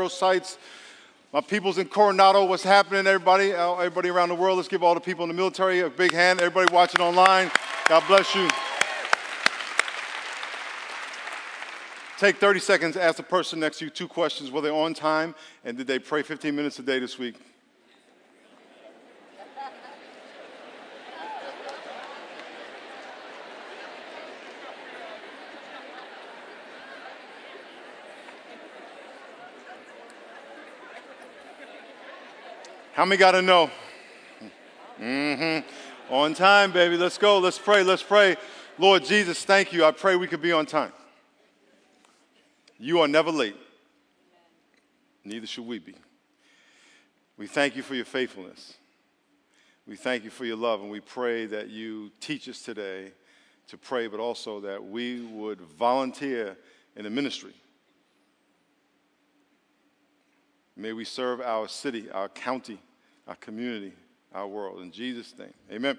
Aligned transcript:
microsites. 0.00 0.56
My 1.32 1.40
people's 1.40 1.78
in 1.78 1.86
Coronado, 1.86 2.44
what's 2.44 2.62
happening, 2.62 3.06
everybody? 3.06 3.52
Uh, 3.52 3.74
everybody 3.74 4.08
around 4.08 4.30
the 4.30 4.34
world, 4.34 4.56
let's 4.56 4.68
give 4.68 4.82
all 4.82 4.94
the 4.94 5.00
people 5.00 5.24
in 5.24 5.28
the 5.28 5.34
military 5.34 5.80
a 5.80 5.90
big 5.90 6.12
hand. 6.12 6.40
Everybody 6.40 6.72
watching 6.72 7.00
online, 7.00 7.50
God 7.88 8.02
bless 8.08 8.34
you. 8.34 8.48
Take 12.18 12.36
30 12.36 12.60
seconds, 12.60 12.96
ask 12.96 13.16
the 13.16 13.22
person 13.22 13.60
next 13.60 13.78
to 13.78 13.86
you 13.86 13.90
two 13.90 14.08
questions. 14.08 14.50
Were 14.50 14.60
they 14.60 14.70
on 14.70 14.92
time? 14.92 15.34
And 15.64 15.76
did 15.76 15.86
they 15.86 15.98
pray 15.98 16.22
15 16.22 16.54
minutes 16.54 16.78
a 16.78 16.82
day 16.82 16.98
this 16.98 17.18
week? 17.18 17.36
How 33.00 33.06
many 33.06 33.16
got 33.16 33.32
to 33.32 33.40
know? 33.40 33.70
Mm-hmm. 35.00 36.12
On 36.12 36.34
time, 36.34 36.70
baby. 36.70 36.98
Let's 36.98 37.16
go. 37.16 37.38
Let's 37.38 37.58
pray. 37.58 37.82
Let's 37.82 38.02
pray. 38.02 38.36
Lord 38.76 39.06
Jesus, 39.06 39.42
thank 39.42 39.72
you. 39.72 39.86
I 39.86 39.90
pray 39.90 40.16
we 40.16 40.26
could 40.26 40.42
be 40.42 40.52
on 40.52 40.66
time. 40.66 40.92
You 42.78 43.00
are 43.00 43.08
never 43.08 43.30
late. 43.30 43.56
Neither 45.24 45.46
should 45.46 45.66
we 45.66 45.78
be. 45.78 45.94
We 47.38 47.46
thank 47.46 47.74
you 47.74 47.82
for 47.82 47.94
your 47.94 48.04
faithfulness. 48.04 48.74
We 49.86 49.96
thank 49.96 50.22
you 50.22 50.28
for 50.28 50.44
your 50.44 50.58
love, 50.58 50.82
and 50.82 50.90
we 50.90 51.00
pray 51.00 51.46
that 51.46 51.70
you 51.70 52.10
teach 52.20 52.50
us 52.50 52.60
today 52.60 53.12
to 53.68 53.78
pray, 53.78 54.08
but 54.08 54.20
also 54.20 54.60
that 54.60 54.84
we 54.84 55.22
would 55.22 55.62
volunteer 55.62 56.54
in 56.96 57.04
the 57.04 57.10
ministry. 57.10 57.54
May 60.76 60.92
we 60.92 61.06
serve 61.06 61.40
our 61.40 61.66
city, 61.66 62.10
our 62.10 62.28
county, 62.28 62.78
our 63.30 63.36
community, 63.36 63.92
our 64.34 64.48
world. 64.48 64.82
In 64.82 64.90
Jesus' 64.90 65.32
name, 65.38 65.54
amen. 65.70 65.96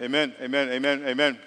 Amen, 0.00 0.32
amen, 0.40 0.68
amen, 0.68 1.02
amen. 1.04 1.38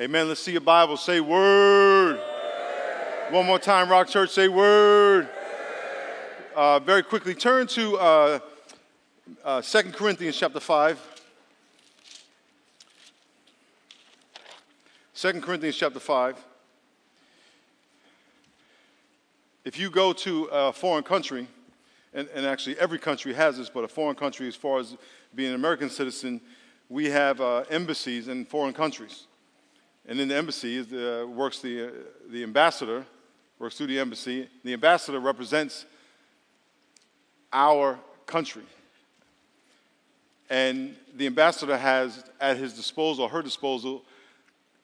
Amen. 0.00 0.28
Let's 0.28 0.40
see 0.40 0.52
your 0.52 0.62
Bible. 0.62 0.96
Say 0.96 1.20
word. 1.20 2.16
word. 2.16 2.20
One 3.30 3.44
more 3.44 3.58
time, 3.58 3.90
Rock 3.90 4.08
Church. 4.08 4.30
Say 4.30 4.48
word. 4.48 5.28
Uh, 6.56 6.78
very 6.78 7.02
quickly, 7.02 7.34
turn 7.34 7.66
to 7.66 7.98
uh, 7.98 8.38
uh, 9.44 9.60
2 9.60 9.82
Corinthians 9.92 10.36
chapter 10.38 10.60
5. 10.60 11.22
2 15.14 15.40
Corinthians 15.42 15.76
chapter 15.76 16.00
5. 16.00 16.47
If 19.64 19.78
you 19.78 19.90
go 19.90 20.12
to 20.12 20.44
a 20.44 20.72
foreign 20.72 21.04
country, 21.04 21.46
and, 22.14 22.28
and, 22.34 22.46
actually 22.46 22.78
every 22.78 22.98
country 22.98 23.34
has 23.34 23.58
this, 23.58 23.68
but 23.68 23.84
a 23.84 23.88
foreign 23.88 24.16
country, 24.16 24.48
as 24.48 24.56
far 24.56 24.78
as 24.78 24.96
being 25.34 25.50
an 25.50 25.54
American 25.54 25.90
citizen, 25.90 26.40
we 26.88 27.06
have 27.10 27.40
uh, 27.40 27.64
embassies 27.70 28.28
in 28.28 28.44
foreign 28.46 28.72
countries. 28.72 29.26
And 30.06 30.18
in 30.18 30.28
the 30.28 30.36
embassy 30.36 30.80
the, 30.80 31.30
works 31.30 31.60
the, 31.60 31.88
uh, 31.88 31.90
the 32.30 32.42
ambassador, 32.42 33.04
works 33.58 33.76
through 33.76 33.88
the 33.88 33.98
embassy. 33.98 34.48
The 34.64 34.72
ambassador 34.72 35.20
represents 35.20 35.84
our 37.52 37.98
country. 38.26 38.64
And 40.48 40.96
the 41.14 41.26
ambassador 41.26 41.76
has 41.76 42.24
at 42.40 42.56
his 42.56 42.72
disposal, 42.72 43.28
her 43.28 43.42
disposal, 43.42 44.02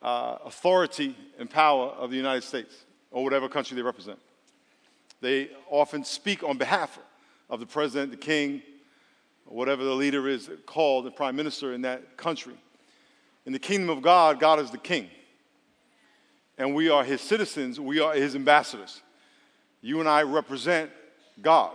uh, 0.03 0.36
authority 0.44 1.16
and 1.38 1.48
power 1.48 1.86
of 1.86 2.11
the 2.11 2.16
United 2.16 2.42
States 2.42 2.84
or 3.11 3.25
whatever 3.25 3.48
country 3.48 3.75
they 3.75 3.83
represent. 3.83 4.19
They 5.20 5.51
often 5.70 6.05
speak 6.05 6.43
on 6.43 6.59
behalf 6.59 6.98
of 7.48 7.61
the 7.61 7.67
president, 7.67 8.11
the 8.11 8.17
king, 8.17 8.62
whatever 9.47 9.84
the 9.84 9.94
leader 9.94 10.28
is 10.28 10.50
called, 10.66 11.05
the 11.05 11.11
prime 11.11 11.37
minister 11.37 11.72
in 11.72 11.83
that 11.83 12.16
country. 12.16 12.55
In 13.47 13.53
the 13.53 13.59
kingdom 13.59 13.91
of 13.91 14.03
God, 14.03 14.41
God 14.41 14.59
is 14.59 14.71
the 14.71 14.78
king. 14.78 15.09
And 16.56 16.75
we 16.75 16.88
are 16.88 17.05
his 17.05 17.21
citizens, 17.21 17.81
we 17.81 18.00
are 18.00 18.15
his 18.15 18.34
ambassadors. 18.34 19.03
You 19.81 20.00
and 20.00 20.09
I 20.09 20.22
represent 20.22 20.91
God. 21.43 21.72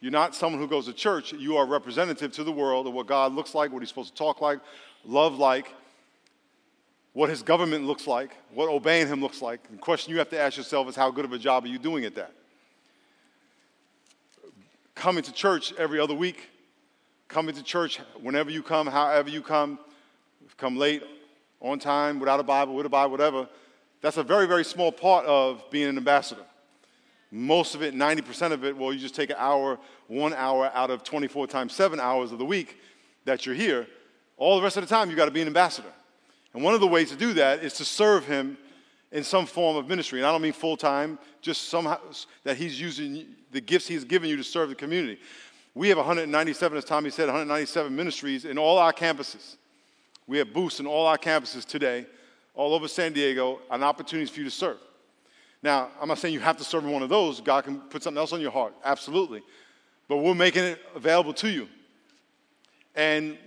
You're 0.00 0.12
not 0.12 0.34
someone 0.34 0.60
who 0.60 0.68
goes 0.68 0.86
to 0.86 0.92
church, 0.92 1.32
you 1.32 1.56
are 1.56 1.66
representative 1.66 2.32
to 2.32 2.44
the 2.44 2.52
world 2.52 2.86
of 2.86 2.94
what 2.94 3.06
God 3.06 3.32
looks 3.32 3.54
like, 3.54 3.72
what 3.72 3.80
he's 3.80 3.88
supposed 3.88 4.10
to 4.10 4.16
talk 4.16 4.40
like, 4.40 4.58
love 5.04 5.38
like, 5.38 5.72
what 7.12 7.30
his 7.30 7.42
government 7.42 7.86
looks 7.86 8.06
like, 8.06 8.36
what 8.52 8.68
obeying 8.68 9.06
him 9.06 9.20
looks 9.20 9.40
like. 9.40 9.70
The 9.70 9.78
question 9.78 10.12
you 10.12 10.18
have 10.18 10.30
to 10.30 10.40
ask 10.40 10.56
yourself 10.56 10.88
is 10.88 10.96
how 10.96 11.10
good 11.10 11.24
of 11.24 11.32
a 11.32 11.38
job 11.38 11.64
are 11.64 11.68
you 11.68 11.78
doing 11.78 12.04
at 12.04 12.16
that? 12.16 12.32
Coming 14.94 15.24
to 15.24 15.32
church 15.32 15.72
every 15.76 15.98
other 15.98 16.14
week, 16.14 16.50
coming 17.28 17.54
to 17.54 17.62
church 17.62 18.00
whenever 18.20 18.50
you 18.50 18.62
come, 18.62 18.86
however 18.86 19.28
you 19.28 19.42
come, 19.42 19.78
come 20.56 20.76
late, 20.76 21.02
on 21.60 21.78
time, 21.78 22.20
without 22.20 22.38
a 22.38 22.42
Bible, 22.42 22.74
with 22.74 22.86
a 22.86 22.90
Bible, 22.90 23.10
whatever, 23.10 23.48
that's 24.02 24.18
a 24.18 24.22
very, 24.22 24.46
very 24.46 24.64
small 24.64 24.92
part 24.92 25.24
of 25.24 25.64
being 25.70 25.88
an 25.88 25.96
ambassador. 25.96 26.44
Most 27.30 27.74
of 27.74 27.82
it, 27.82 27.94
90% 27.94 28.52
of 28.52 28.64
it, 28.64 28.76
well, 28.76 28.92
you 28.92 28.98
just 28.98 29.14
take 29.14 29.30
an 29.30 29.36
hour, 29.38 29.78
one 30.06 30.34
hour 30.34 30.70
out 30.74 30.90
of 30.90 31.02
24 31.02 31.46
times 31.46 31.72
seven 31.72 31.98
hours 31.98 32.30
of 32.30 32.38
the 32.38 32.44
week 32.44 32.78
that 33.24 33.46
you're 33.46 33.54
here. 33.54 33.86
All 34.36 34.56
the 34.56 34.62
rest 34.62 34.76
of 34.76 34.86
the 34.86 34.94
time, 34.94 35.10
you 35.10 35.16
got 35.16 35.24
to 35.24 35.30
be 35.30 35.40
an 35.40 35.48
ambassador. 35.48 35.92
And 36.52 36.62
one 36.62 36.74
of 36.74 36.80
the 36.80 36.86
ways 36.86 37.10
to 37.10 37.16
do 37.16 37.32
that 37.32 37.64
is 37.64 37.72
to 37.74 37.84
serve 37.84 38.26
him 38.26 38.58
in 39.14 39.22
some 39.22 39.46
form 39.46 39.76
of 39.76 39.88
ministry. 39.88 40.18
And 40.18 40.26
I 40.26 40.32
don't 40.32 40.42
mean 40.42 40.52
full 40.52 40.76
time, 40.76 41.20
just 41.40 41.68
somehow 41.68 41.98
that 42.42 42.56
he's 42.56 42.78
using 42.78 43.26
the 43.52 43.60
gifts 43.60 43.86
he's 43.86 44.04
given 44.04 44.28
you 44.28 44.36
to 44.36 44.44
serve 44.44 44.68
the 44.68 44.74
community. 44.74 45.20
We 45.72 45.88
have 45.88 45.98
197, 45.98 46.76
as 46.76 46.84
Tommy 46.84 47.10
said, 47.10 47.26
197 47.26 47.94
ministries 47.94 48.44
in 48.44 48.58
all 48.58 48.76
our 48.76 48.92
campuses. 48.92 49.56
We 50.26 50.38
have 50.38 50.52
booths 50.52 50.80
in 50.80 50.86
all 50.86 51.06
our 51.06 51.16
campuses 51.16 51.64
today, 51.64 52.06
all 52.54 52.74
over 52.74 52.88
San 52.88 53.12
Diego, 53.12 53.60
an 53.70 53.84
opportunity 53.84 54.30
for 54.30 54.40
you 54.40 54.44
to 54.46 54.50
serve. 54.50 54.78
Now, 55.62 55.90
I'm 56.00 56.08
not 56.08 56.18
saying 56.18 56.34
you 56.34 56.40
have 56.40 56.56
to 56.56 56.64
serve 56.64 56.84
in 56.84 56.90
one 56.90 57.02
of 57.02 57.08
those. 57.08 57.40
God 57.40 57.64
can 57.64 57.80
put 57.80 58.02
something 58.02 58.18
else 58.18 58.32
on 58.32 58.40
your 58.40 58.50
heart, 58.50 58.74
absolutely. 58.84 59.42
But 60.08 60.18
we're 60.18 60.34
making 60.34 60.64
it 60.64 60.80
available 60.94 61.32
to 61.34 61.48
you. 61.48 61.68
And 62.96 63.38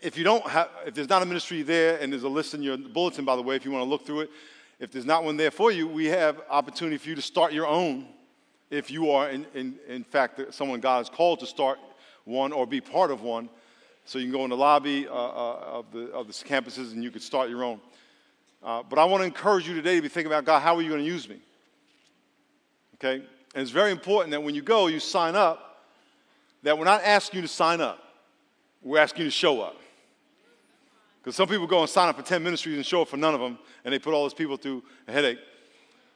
if 0.00 0.16
you 0.16 0.24
don't 0.24 0.44
have, 0.46 0.70
if 0.86 0.94
there's 0.94 1.08
not 1.08 1.22
a 1.22 1.26
ministry 1.26 1.62
there, 1.62 1.98
and 1.98 2.12
there's 2.12 2.24
a 2.24 2.28
list 2.28 2.54
in 2.54 2.62
your 2.62 2.78
bulletin, 2.78 3.26
by 3.26 3.36
the 3.36 3.42
way, 3.42 3.56
if 3.56 3.64
you 3.64 3.70
want 3.70 3.84
to 3.84 3.88
look 3.88 4.06
through 4.06 4.20
it, 4.20 4.30
if 4.78 4.92
there's 4.92 5.06
not 5.06 5.24
one 5.24 5.36
there 5.36 5.50
for 5.50 5.72
you, 5.72 5.88
we 5.88 6.06
have 6.06 6.40
opportunity 6.50 6.98
for 6.98 7.08
you 7.08 7.14
to 7.14 7.22
start 7.22 7.52
your 7.52 7.66
own 7.66 8.06
if 8.70 8.90
you 8.90 9.10
are, 9.10 9.30
in, 9.30 9.46
in, 9.54 9.78
in 9.88 10.04
fact, 10.04 10.40
someone 10.52 10.80
God 10.80 10.98
has 10.98 11.08
called 11.08 11.40
to 11.40 11.46
start 11.46 11.78
one 12.24 12.52
or 12.52 12.66
be 12.66 12.80
part 12.80 13.10
of 13.10 13.22
one. 13.22 13.48
So 14.04 14.18
you 14.18 14.26
can 14.26 14.32
go 14.32 14.44
in 14.44 14.50
the 14.50 14.56
lobby 14.56 15.08
uh, 15.08 15.12
uh, 15.12 15.60
of, 15.66 15.92
the, 15.92 16.10
of 16.12 16.26
the 16.26 16.32
campuses 16.32 16.92
and 16.92 17.02
you 17.02 17.10
can 17.10 17.20
start 17.20 17.48
your 17.48 17.64
own. 17.64 17.80
Uh, 18.62 18.82
but 18.88 18.98
I 18.98 19.04
want 19.04 19.22
to 19.22 19.24
encourage 19.24 19.68
you 19.68 19.74
today 19.74 19.96
to 19.96 20.02
be 20.02 20.08
thinking 20.08 20.30
about 20.30 20.44
God, 20.44 20.60
how 20.60 20.76
are 20.76 20.82
you 20.82 20.88
going 20.88 21.02
to 21.02 21.06
use 21.06 21.28
me? 21.28 21.40
Okay? 22.94 23.24
And 23.54 23.62
it's 23.62 23.70
very 23.70 23.92
important 23.92 24.32
that 24.32 24.42
when 24.42 24.54
you 24.54 24.62
go, 24.62 24.88
you 24.88 25.00
sign 25.00 25.36
up, 25.36 25.84
that 26.62 26.76
we're 26.76 26.84
not 26.84 27.02
asking 27.02 27.38
you 27.38 27.42
to 27.42 27.52
sign 27.52 27.80
up, 27.80 28.02
we're 28.82 28.98
asking 28.98 29.24
you 29.24 29.30
to 29.30 29.36
show 29.36 29.60
up. 29.60 29.76
Because 31.26 31.34
some 31.34 31.48
people 31.48 31.66
go 31.66 31.80
and 31.80 31.90
sign 31.90 32.08
up 32.08 32.14
for 32.14 32.22
10 32.22 32.40
ministries 32.40 32.76
and 32.76 32.86
show 32.86 33.02
up 33.02 33.08
for 33.08 33.16
none 33.16 33.34
of 33.34 33.40
them, 33.40 33.58
and 33.84 33.92
they 33.92 33.98
put 33.98 34.14
all 34.14 34.22
those 34.22 34.32
people 34.32 34.56
through 34.56 34.80
a 35.08 35.12
headache. 35.12 35.40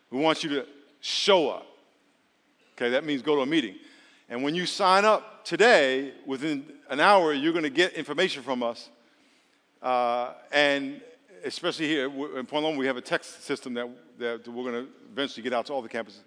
We 0.08 0.20
want 0.20 0.44
you 0.44 0.50
to 0.50 0.66
show 1.00 1.50
up. 1.50 1.66
Okay, 2.74 2.90
that 2.90 3.04
means 3.04 3.20
go 3.20 3.34
to 3.34 3.42
a 3.42 3.46
meeting. 3.46 3.74
And 4.28 4.44
when 4.44 4.54
you 4.54 4.66
sign 4.66 5.04
up 5.04 5.44
today, 5.44 6.12
within 6.26 6.64
an 6.90 7.00
hour, 7.00 7.32
you're 7.32 7.52
going 7.52 7.64
to 7.64 7.70
get 7.70 7.94
information 7.94 8.44
from 8.44 8.62
us. 8.62 8.88
Uh, 9.82 10.34
and 10.52 11.00
especially 11.44 11.88
here 11.88 12.04
in 12.38 12.46
Point 12.46 12.64
Loma, 12.66 12.78
we 12.78 12.86
have 12.86 12.96
a 12.96 13.00
text 13.00 13.42
system 13.42 13.74
that, 13.74 13.90
that 14.20 14.46
we're 14.46 14.70
going 14.70 14.86
to 14.86 14.92
eventually 15.10 15.42
get 15.42 15.52
out 15.52 15.66
to 15.66 15.72
all 15.72 15.82
the 15.82 15.88
campuses. 15.88 16.20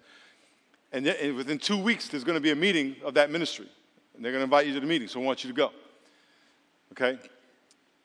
And, 0.92 1.06
and 1.06 1.36
within 1.36 1.56
two 1.56 1.78
weeks, 1.78 2.08
there's 2.08 2.22
going 2.22 2.36
to 2.36 2.42
be 2.42 2.50
a 2.50 2.54
meeting 2.54 2.96
of 3.02 3.14
that 3.14 3.30
ministry. 3.30 3.66
And 4.14 4.22
they're 4.22 4.32
going 4.32 4.40
to 4.40 4.44
invite 4.44 4.66
you 4.66 4.74
to 4.74 4.80
the 4.80 4.86
meeting, 4.86 5.08
so 5.08 5.22
I 5.22 5.24
want 5.24 5.42
you 5.42 5.48
to 5.48 5.56
go. 5.56 5.72
Okay? 6.92 7.18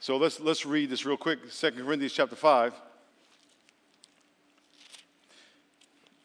So 0.02 0.16
let's, 0.16 0.40
let's 0.40 0.66
read 0.66 0.90
this 0.90 1.06
real 1.06 1.18
quick 1.18 1.52
2 1.52 1.72
Corinthians 1.72 2.14
chapter 2.14 2.38
5. 2.38 2.74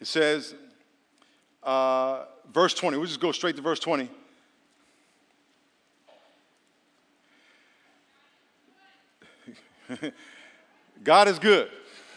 It 0.00 0.06
says, 0.06 0.54
uh, 1.60 2.26
verse 2.52 2.72
20, 2.74 2.98
we'll 2.98 3.08
just 3.08 3.18
go 3.18 3.32
straight 3.32 3.56
to 3.56 3.62
verse 3.62 3.80
20. 3.80 4.08
God 11.02 11.26
is 11.26 11.40
good. 11.40 11.68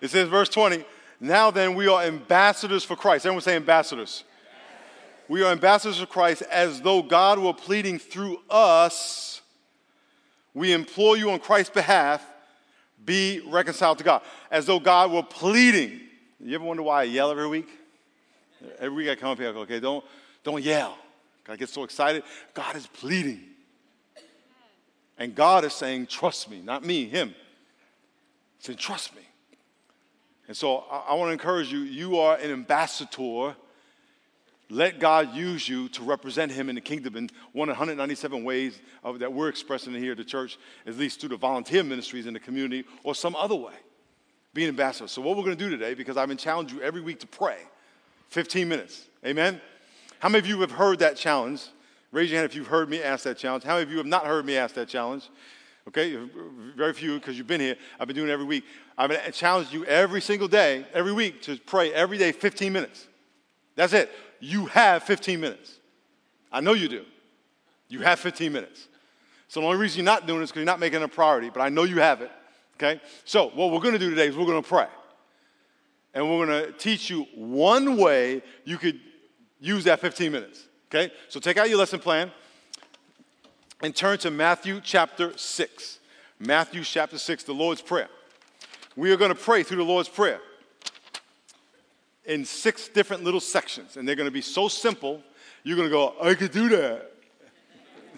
it 0.00 0.08
says, 0.08 0.28
verse 0.28 0.48
20, 0.48 0.84
now 1.20 1.52
then 1.52 1.76
we 1.76 1.86
are 1.86 2.02
ambassadors 2.02 2.82
for 2.82 2.96
Christ. 2.96 3.24
Everyone 3.24 3.42
say 3.42 3.54
ambassadors. 3.54 4.24
We 5.28 5.44
are 5.44 5.52
ambassadors 5.52 6.00
for 6.00 6.06
Christ 6.06 6.42
as 6.42 6.80
though 6.80 7.02
God 7.02 7.38
were 7.38 7.54
pleading 7.54 8.00
through 8.00 8.40
us. 8.50 9.42
We 10.54 10.72
implore 10.72 11.16
you 11.16 11.30
on 11.30 11.38
Christ's 11.38 11.70
behalf, 11.70 12.24
Be 13.04 13.40
reconciled 13.46 13.98
to 13.98 14.04
God. 14.04 14.22
As 14.50 14.66
though 14.66 14.80
God 14.80 15.12
were 15.12 15.22
pleading. 15.22 16.00
You 16.40 16.54
ever 16.54 16.64
wonder 16.64 16.82
why 16.82 17.00
I 17.00 17.04
yell 17.04 17.30
every 17.30 17.48
week? 17.48 17.68
Every 18.78 19.04
week 19.04 19.08
I 19.08 19.14
come 19.14 19.30
up 19.30 19.38
here, 19.38 19.50
I 19.50 19.52
go, 19.52 19.60
okay, 19.60 19.80
don't, 19.80 20.04
don't 20.42 20.62
yell. 20.62 20.96
I 21.48 21.56
get 21.56 21.68
so 21.68 21.84
excited. 21.84 22.22
God 22.54 22.76
is 22.76 22.86
pleading. 22.86 23.40
And 25.16 25.34
God 25.34 25.64
is 25.64 25.72
saying, 25.72 26.06
trust 26.06 26.50
me, 26.50 26.60
not 26.62 26.84
me, 26.84 27.06
him. 27.08 27.28
He 28.58 28.66
said, 28.66 28.78
trust 28.78 29.14
me. 29.16 29.22
And 30.46 30.56
so 30.56 30.84
I, 30.90 31.06
I 31.08 31.14
want 31.14 31.28
to 31.28 31.32
encourage 31.32 31.72
you, 31.72 31.80
you 31.80 32.18
are 32.18 32.36
an 32.36 32.50
ambassador. 32.50 33.56
Let 34.70 35.00
God 35.00 35.34
use 35.34 35.66
you 35.66 35.88
to 35.90 36.02
represent 36.02 36.52
him 36.52 36.68
in 36.68 36.74
the 36.74 36.80
kingdom 36.80 37.16
in 37.16 37.30
one 37.52 37.70
of 37.70 37.72
197 37.72 38.44
ways 38.44 38.78
of, 39.02 39.18
that 39.20 39.32
we're 39.32 39.48
expressing 39.48 39.94
here 39.94 40.12
at 40.12 40.18
the 40.18 40.24
church, 40.24 40.58
at 40.86 40.96
least 40.96 41.20
through 41.20 41.30
the 41.30 41.36
volunteer 41.36 41.82
ministries 41.82 42.26
in 42.26 42.34
the 42.34 42.40
community 42.40 42.84
or 43.02 43.14
some 43.14 43.34
other 43.34 43.54
way. 43.54 43.72
Be 44.52 44.64
an 44.64 44.68
ambassador. 44.68 45.08
So 45.08 45.22
what 45.22 45.36
we're 45.36 45.44
going 45.44 45.56
to 45.56 45.64
do 45.64 45.70
today, 45.70 45.94
because 45.94 46.18
I've 46.18 46.28
been 46.28 46.36
challenging 46.36 46.78
you 46.78 46.84
every 46.84 47.00
week 47.00 47.20
to 47.20 47.26
pray, 47.26 47.58
15 48.28 48.68
minutes. 48.68 49.06
Amen? 49.24 49.60
How 50.18 50.28
many 50.28 50.40
of 50.40 50.46
you 50.46 50.60
have 50.60 50.72
heard 50.72 50.98
that 50.98 51.16
challenge? 51.16 51.62
Raise 52.12 52.30
your 52.30 52.40
hand 52.40 52.50
if 52.50 52.56
you've 52.56 52.66
heard 52.66 52.90
me 52.90 53.02
ask 53.02 53.24
that 53.24 53.38
challenge. 53.38 53.64
How 53.64 53.74
many 53.74 53.84
of 53.84 53.90
you 53.90 53.98
have 53.98 54.06
not 54.06 54.26
heard 54.26 54.44
me 54.44 54.56
ask 54.56 54.74
that 54.74 54.88
challenge? 54.88 55.28
Okay, 55.86 56.18
very 56.76 56.92
few 56.92 57.14
because 57.14 57.38
you've 57.38 57.46
been 57.46 57.62
here. 57.62 57.76
I've 57.98 58.06
been 58.06 58.16
doing 58.16 58.28
it 58.28 58.32
every 58.32 58.44
week. 58.44 58.64
I've 58.98 59.08
been 59.08 59.32
challenged 59.32 59.72
you 59.72 59.86
every 59.86 60.20
single 60.20 60.48
day, 60.48 60.84
every 60.92 61.12
week, 61.12 61.40
to 61.42 61.56
pray 61.56 61.92
every 61.94 62.18
day 62.18 62.32
15 62.32 62.70
minutes. 62.70 63.06
That's 63.74 63.94
it. 63.94 64.10
You 64.40 64.66
have 64.66 65.02
15 65.02 65.40
minutes. 65.40 65.78
I 66.52 66.60
know 66.60 66.72
you 66.72 66.88
do. 66.88 67.04
You 67.88 68.00
have 68.00 68.18
15 68.20 68.52
minutes. 68.52 68.88
So 69.48 69.60
the 69.60 69.66
only 69.66 69.78
reason 69.78 69.98
you're 69.98 70.04
not 70.04 70.26
doing 70.26 70.40
it 70.40 70.44
is 70.44 70.50
because 70.50 70.60
you're 70.60 70.66
not 70.66 70.80
making 70.80 71.00
it 71.00 71.04
a 71.04 71.08
priority, 71.08 71.50
but 71.50 71.60
I 71.60 71.68
know 71.68 71.84
you 71.84 72.00
have 72.00 72.20
it. 72.20 72.30
Okay? 72.76 73.00
So 73.24 73.48
what 73.50 73.72
we're 73.72 73.80
going 73.80 73.94
to 73.94 73.98
do 73.98 74.10
today 74.10 74.28
is 74.28 74.36
we're 74.36 74.46
going 74.46 74.62
to 74.62 74.68
pray. 74.68 74.86
And 76.14 76.28
we're 76.28 76.46
going 76.46 76.64
to 76.64 76.72
teach 76.72 77.10
you 77.10 77.26
one 77.34 77.96
way 77.96 78.42
you 78.64 78.78
could 78.78 79.00
use 79.60 79.84
that 79.84 80.00
15 80.00 80.30
minutes. 80.30 80.66
Okay? 80.90 81.12
So 81.28 81.40
take 81.40 81.56
out 81.56 81.68
your 81.68 81.78
lesson 81.78 81.98
plan 81.98 82.30
and 83.82 83.94
turn 83.94 84.18
to 84.18 84.30
Matthew 84.30 84.80
chapter 84.82 85.36
6. 85.36 85.98
Matthew 86.38 86.84
chapter 86.84 87.18
6, 87.18 87.44
the 87.44 87.52
Lord's 87.52 87.82
Prayer. 87.82 88.08
We 88.96 89.12
are 89.12 89.16
going 89.16 89.30
to 89.30 89.40
pray 89.40 89.62
through 89.62 89.78
the 89.78 89.84
Lord's 89.84 90.08
Prayer 90.08 90.40
in 92.28 92.44
six 92.44 92.88
different 92.88 93.24
little 93.24 93.40
sections, 93.40 93.96
and 93.96 94.06
they're 94.06 94.14
going 94.14 94.28
to 94.28 94.30
be 94.30 94.42
so 94.42 94.68
simple, 94.68 95.22
you're 95.64 95.76
going 95.76 95.88
to 95.88 95.92
go, 95.92 96.14
I 96.22 96.34
could 96.34 96.52
do 96.52 96.68
that. 96.68 97.12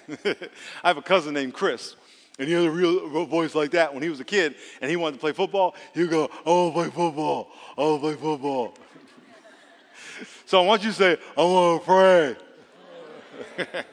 I 0.82 0.88
have 0.88 0.98
a 0.98 1.02
cousin 1.02 1.32
named 1.32 1.54
Chris, 1.54 1.94
and 2.38 2.48
he 2.48 2.54
had 2.54 2.64
a 2.64 2.70
real 2.70 3.24
voice 3.24 3.54
like 3.54 3.70
that 3.70 3.94
when 3.94 4.02
he 4.02 4.08
was 4.08 4.18
a 4.18 4.24
kid, 4.24 4.56
and 4.82 4.90
he 4.90 4.96
wanted 4.96 5.14
to 5.14 5.20
play 5.20 5.32
football. 5.32 5.76
He 5.94 6.00
would 6.00 6.10
go, 6.10 6.26
to 6.26 6.72
play 6.72 6.90
football. 6.90 7.52
To 7.76 7.98
play 7.98 8.14
football. 8.14 8.74
so 10.44 10.60
I 10.60 10.66
want 10.66 10.82
you 10.82 10.90
to 10.90 10.96
say, 10.96 11.16
I 11.38 11.42
want 11.42 11.80
to 11.80 11.86
pray. 11.86 12.36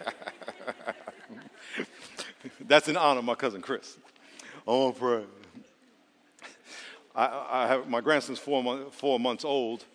That's 2.62 2.88
in 2.88 2.98
honor 2.98 3.20
of 3.20 3.26
my 3.26 3.36
cousin 3.36 3.62
Chris. 3.62 3.98
I 4.68 4.72
want 4.72 4.96
to 4.96 5.00
pray. 5.00 5.24
I, 7.16 7.64
I 7.64 7.68
have, 7.68 7.88
my 7.88 8.02
grandson's 8.02 8.40
four, 8.40 8.64
month, 8.64 8.96
four 8.96 9.20
months 9.20 9.46
old, 9.46 9.86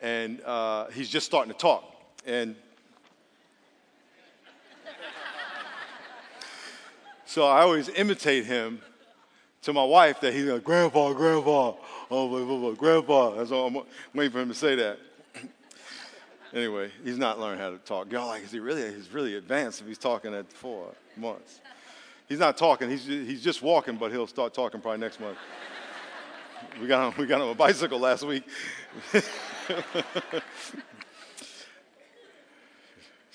and 0.00 0.40
uh, 0.42 0.86
he's 0.88 1.08
just 1.08 1.26
starting 1.26 1.52
to 1.52 1.58
talk. 1.58 1.84
And 2.26 2.54
so 7.24 7.46
I 7.46 7.62
always 7.62 7.88
imitate 7.90 8.46
him 8.46 8.80
to 9.62 9.72
my 9.72 9.84
wife 9.84 10.20
that 10.20 10.32
he's 10.32 10.44
like, 10.44 10.64
Grandpa, 10.64 11.12
Grandpa, 11.12 11.74
oh, 12.10 12.74
Grandpa. 12.74 13.30
That's 13.36 13.50
all 13.50 13.66
I'm 13.66 13.82
waiting 14.14 14.32
for 14.32 14.40
him 14.40 14.48
to 14.48 14.54
say 14.54 14.76
that. 14.76 14.98
anyway, 16.54 16.90
he's 17.04 17.18
not 17.18 17.38
learning 17.38 17.58
how 17.58 17.70
to 17.70 17.78
talk. 17.78 18.10
Y'all 18.10 18.26
like, 18.26 18.44
is 18.44 18.52
he 18.52 18.60
really? 18.60 18.94
He's 18.94 19.12
really 19.12 19.36
advanced 19.36 19.80
if 19.80 19.86
he's 19.86 19.98
talking 19.98 20.34
at 20.34 20.50
four 20.52 20.92
months. 21.16 21.60
He's 22.28 22.38
not 22.38 22.56
talking. 22.56 22.90
He's, 22.90 23.04
he's 23.06 23.42
just 23.42 23.62
walking, 23.62 23.96
but 23.96 24.10
he'll 24.10 24.26
start 24.26 24.52
talking 24.52 24.80
probably 24.80 25.00
next 25.00 25.18
month. 25.18 25.38
We 26.80 26.86
got 26.86 27.12
him, 27.12 27.20
we 27.20 27.26
got 27.26 27.40
him 27.40 27.48
a 27.48 27.54
bicycle 27.54 27.98
last 27.98 28.24
week. 28.24 28.44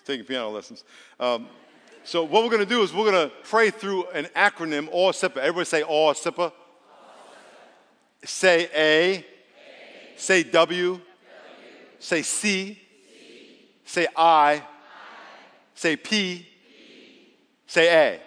taking 0.06 0.26
piano 0.26 0.50
lessons. 0.50 0.84
Um, 1.20 1.48
so 2.04 2.24
what 2.24 2.44
we're 2.44 2.50
going 2.50 2.60
to 2.60 2.66
do 2.66 2.82
is 2.82 2.94
we're 2.94 3.10
going 3.10 3.30
to 3.30 3.36
pray 3.44 3.70
through 3.70 4.08
an 4.10 4.26
acronym, 4.36 4.92
AWCIPA. 4.94 5.38
Everybody 5.38 5.66
say 5.66 5.82
AWCIPA. 5.84 6.52
Say 8.26 8.70
A. 8.74 9.18
a. 9.18 9.26
Say 10.16 10.44
w. 10.44 10.92
w. 10.94 11.02
Say 12.00 12.22
C. 12.22 12.74
C. 12.74 12.80
Say 13.86 14.08
I. 14.16 14.54
I. 14.56 14.64
Say 15.76 15.96
P. 15.96 16.04
P. 16.10 16.48
Say 17.68 17.88
A. 17.88 18.22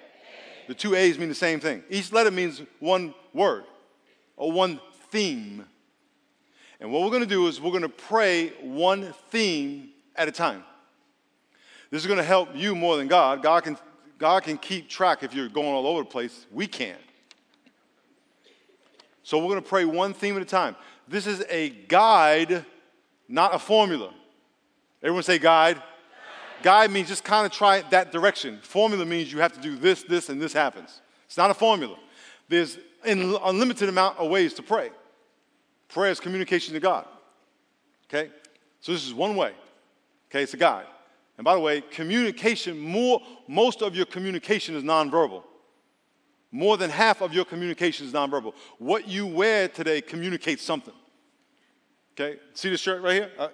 The 0.68 0.74
two 0.74 0.94
A's 0.94 1.18
mean 1.18 1.28
the 1.28 1.34
same 1.34 1.60
thing. 1.60 1.82
Each 1.88 2.12
letter 2.12 2.30
means 2.30 2.62
one 2.80 3.14
word 3.32 3.64
or 4.36 4.52
one 4.52 4.80
theme. 5.10 5.64
And 6.80 6.92
what 6.92 7.02
we're 7.02 7.10
going 7.10 7.22
to 7.22 7.26
do 7.26 7.46
is 7.46 7.60
we're 7.60 7.70
going 7.70 7.82
to 7.82 7.88
pray 7.88 8.48
one 8.60 9.14
theme 9.30 9.90
at 10.14 10.28
a 10.28 10.32
time. 10.32 10.62
This 11.90 12.02
is 12.02 12.06
going 12.06 12.18
to 12.18 12.24
help 12.24 12.50
you 12.54 12.74
more 12.74 12.96
than 12.96 13.08
God. 13.08 13.42
God 13.42 13.64
can, 13.64 13.78
God 14.18 14.42
can 14.42 14.58
keep 14.58 14.88
track 14.88 15.22
if 15.22 15.34
you're 15.34 15.48
going 15.48 15.68
all 15.68 15.86
over 15.86 16.00
the 16.00 16.08
place. 16.08 16.46
We 16.50 16.66
can't. 16.66 17.00
So 19.22 19.38
we're 19.38 19.48
going 19.48 19.62
to 19.62 19.68
pray 19.68 19.84
one 19.84 20.12
theme 20.12 20.36
at 20.36 20.42
a 20.42 20.46
time. 20.46 20.76
This 21.08 21.26
is 21.26 21.44
a 21.48 21.70
guide, 21.70 22.64
not 23.28 23.54
a 23.54 23.58
formula. 23.58 24.12
Everyone 25.02 25.22
say 25.22 25.38
guide. 25.38 25.82
Guide 26.62 26.90
means 26.90 27.08
just 27.08 27.24
kind 27.24 27.46
of 27.46 27.52
try 27.52 27.82
that 27.90 28.12
direction. 28.12 28.58
Formula 28.62 29.04
means 29.04 29.32
you 29.32 29.40
have 29.40 29.52
to 29.52 29.60
do 29.60 29.76
this, 29.76 30.02
this, 30.02 30.28
and 30.28 30.40
this 30.40 30.52
happens. 30.52 31.00
It's 31.26 31.36
not 31.36 31.50
a 31.50 31.54
formula. 31.54 31.96
There's 32.48 32.78
an 33.04 33.36
unlimited 33.42 33.88
amount 33.88 34.18
of 34.18 34.30
ways 34.30 34.54
to 34.54 34.62
pray. 34.62 34.90
Prayer 35.88 36.10
is 36.10 36.20
communication 36.20 36.74
to 36.74 36.80
God. 36.80 37.06
Okay? 38.08 38.30
So 38.80 38.92
this 38.92 39.06
is 39.06 39.14
one 39.14 39.36
way. 39.36 39.52
Okay, 40.30 40.42
it's 40.42 40.54
a 40.54 40.58
guide. 40.58 40.86
And 41.38 41.44
by 41.44 41.54
the 41.54 41.60
way, 41.60 41.80
communication, 41.80 42.78
more, 42.78 43.20
most 43.46 43.82
of 43.82 43.94
your 43.94 44.06
communication 44.06 44.74
is 44.74 44.82
nonverbal. 44.82 45.42
More 46.50 46.76
than 46.76 46.90
half 46.90 47.20
of 47.20 47.34
your 47.34 47.44
communication 47.44 48.06
is 48.06 48.12
nonverbal. 48.12 48.54
What 48.78 49.08
you 49.08 49.26
wear 49.26 49.68
today 49.68 50.00
communicates 50.00 50.62
something. 50.62 50.94
Okay? 52.14 52.38
See 52.54 52.70
this 52.70 52.80
shirt 52.80 53.02
right 53.02 53.14
here? 53.14 53.30
Uh, 53.38 53.48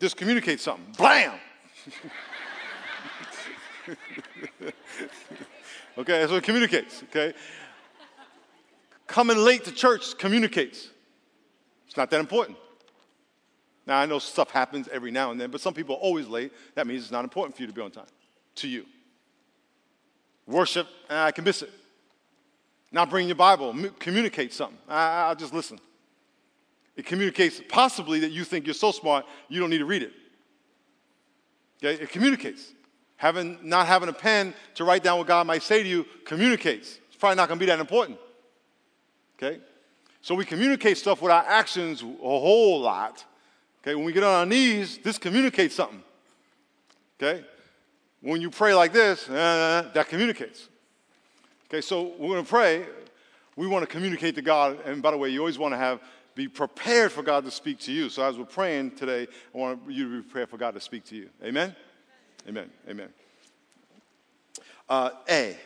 this 0.00 0.12
communicates 0.12 0.64
something. 0.64 0.92
Blam! 0.98 1.38
okay, 5.98 6.20
that's 6.20 6.32
what 6.32 6.38
it 6.38 6.44
communicates, 6.44 7.02
okay? 7.04 7.34
Coming 9.06 9.38
late 9.38 9.64
to 9.64 9.72
church 9.72 10.16
communicates. 10.18 10.88
It's 11.86 11.96
not 11.96 12.10
that 12.10 12.20
important. 12.20 12.58
Now, 13.86 13.98
I 13.98 14.06
know 14.06 14.18
stuff 14.18 14.50
happens 14.50 14.88
every 14.90 15.10
now 15.10 15.30
and 15.30 15.40
then, 15.40 15.50
but 15.50 15.60
some 15.60 15.74
people 15.74 15.96
are 15.96 15.98
always 15.98 16.26
late. 16.26 16.52
That 16.74 16.86
means 16.86 17.02
it's 17.02 17.12
not 17.12 17.24
important 17.24 17.54
for 17.54 17.62
you 17.62 17.68
to 17.68 17.74
be 17.74 17.82
on 17.82 17.90
time, 17.90 18.06
to 18.56 18.68
you. 18.68 18.86
Worship, 20.46 20.86
I 21.08 21.32
can 21.32 21.44
miss 21.44 21.62
it. 21.62 21.70
Not 22.92 23.10
bring 23.10 23.26
your 23.26 23.36
Bible, 23.36 23.74
communicate 23.98 24.52
something. 24.52 24.78
I, 24.88 25.26
I'll 25.26 25.34
just 25.34 25.52
listen. 25.52 25.78
It 26.96 27.04
communicates 27.04 27.60
possibly 27.68 28.20
that 28.20 28.30
you 28.30 28.44
think 28.44 28.66
you're 28.66 28.74
so 28.74 28.92
smart, 28.92 29.26
you 29.48 29.60
don't 29.60 29.70
need 29.70 29.78
to 29.78 29.84
read 29.84 30.02
it. 30.02 30.12
Okay? 31.82 32.02
It 32.02 32.10
communicates. 32.10 32.72
Having, 33.16 33.58
not 33.62 33.86
having 33.86 34.08
a 34.08 34.12
pen 34.12 34.54
to 34.74 34.84
write 34.84 35.02
down 35.02 35.18
what 35.18 35.26
God 35.26 35.46
might 35.46 35.62
say 35.62 35.82
to 35.82 35.88
you 35.88 36.06
communicates. 36.24 36.98
It's 37.08 37.16
probably 37.16 37.36
not 37.36 37.48
going 37.48 37.58
to 37.58 37.62
be 37.62 37.66
that 37.66 37.80
important. 37.80 38.18
Okay? 39.36 39.60
So 40.20 40.34
we 40.34 40.44
communicate 40.44 40.98
stuff 40.98 41.20
with 41.20 41.30
our 41.30 41.44
actions 41.44 42.02
a 42.02 42.06
whole 42.06 42.80
lot. 42.80 43.24
Okay? 43.82 43.94
When 43.94 44.04
we 44.04 44.12
get 44.12 44.22
on 44.22 44.32
our 44.32 44.46
knees, 44.46 44.98
this 44.98 45.18
communicates 45.18 45.74
something. 45.74 46.02
Okay? 47.20 47.44
When 48.20 48.40
you 48.40 48.50
pray 48.50 48.74
like 48.74 48.92
this, 48.92 49.28
uh, 49.28 49.90
that 49.92 50.08
communicates. 50.08 50.68
Okay, 51.68 51.82
so 51.82 52.14
we're 52.18 52.28
going 52.28 52.44
to 52.44 52.48
pray. 52.48 52.86
We 53.56 53.66
want 53.66 53.82
to 53.82 53.86
communicate 53.86 54.34
to 54.36 54.42
God. 54.42 54.78
And 54.86 55.02
by 55.02 55.10
the 55.10 55.18
way, 55.18 55.28
you 55.28 55.40
always 55.40 55.58
want 55.58 55.74
to 55.74 55.78
have 55.78 56.00
be 56.34 56.48
prepared 56.48 57.12
for 57.12 57.22
God 57.22 57.44
to 57.44 57.50
speak 57.50 57.78
to 57.80 57.92
you. 57.92 58.08
So 58.08 58.24
as 58.24 58.36
we're 58.36 58.44
praying 58.44 58.92
today, 58.92 59.28
I 59.54 59.58
want 59.58 59.80
you 59.88 60.04
to 60.04 60.16
be 60.16 60.22
prepared 60.22 60.48
for 60.48 60.56
God 60.56 60.74
to 60.74 60.80
speak 60.80 61.04
to 61.06 61.16
you. 61.16 61.28
Amen? 61.44 61.74
Amen. 62.48 62.70
Amen. 62.88 63.08
Uh, 64.88 65.10
a. 65.28 65.56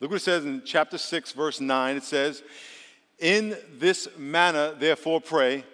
Look 0.00 0.10
what 0.10 0.16
it 0.16 0.24
says 0.24 0.44
in 0.44 0.62
chapter 0.64 0.98
6, 0.98 1.32
verse 1.32 1.60
9. 1.60 1.96
It 1.96 2.02
says, 2.02 2.42
In 3.24 3.56
this 3.78 4.06
manner, 4.18 4.74
therefore, 4.74 5.18
pray, 5.18 5.64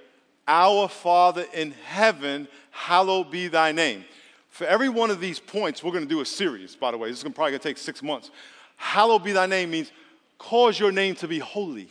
Our 0.46 0.86
Father 0.86 1.44
in 1.52 1.72
heaven, 1.84 2.46
hallowed 2.70 3.32
be 3.32 3.48
thy 3.48 3.72
name. 3.72 4.04
For 4.50 4.68
every 4.68 4.88
one 4.88 5.10
of 5.10 5.18
these 5.18 5.40
points, 5.40 5.82
we're 5.82 5.90
going 5.90 6.04
to 6.04 6.08
do 6.08 6.20
a 6.20 6.24
series, 6.24 6.76
by 6.76 6.92
the 6.92 6.96
way. 6.96 7.10
This 7.10 7.18
is 7.18 7.24
probably 7.24 7.50
going 7.50 7.58
to 7.58 7.68
take 7.68 7.78
six 7.78 8.04
months. 8.04 8.30
Hallowed 8.76 9.24
be 9.24 9.32
thy 9.32 9.46
name 9.46 9.72
means 9.72 9.90
cause 10.38 10.78
your 10.78 10.92
name 10.92 11.16
to 11.16 11.26
be 11.26 11.40
holy. 11.40 11.88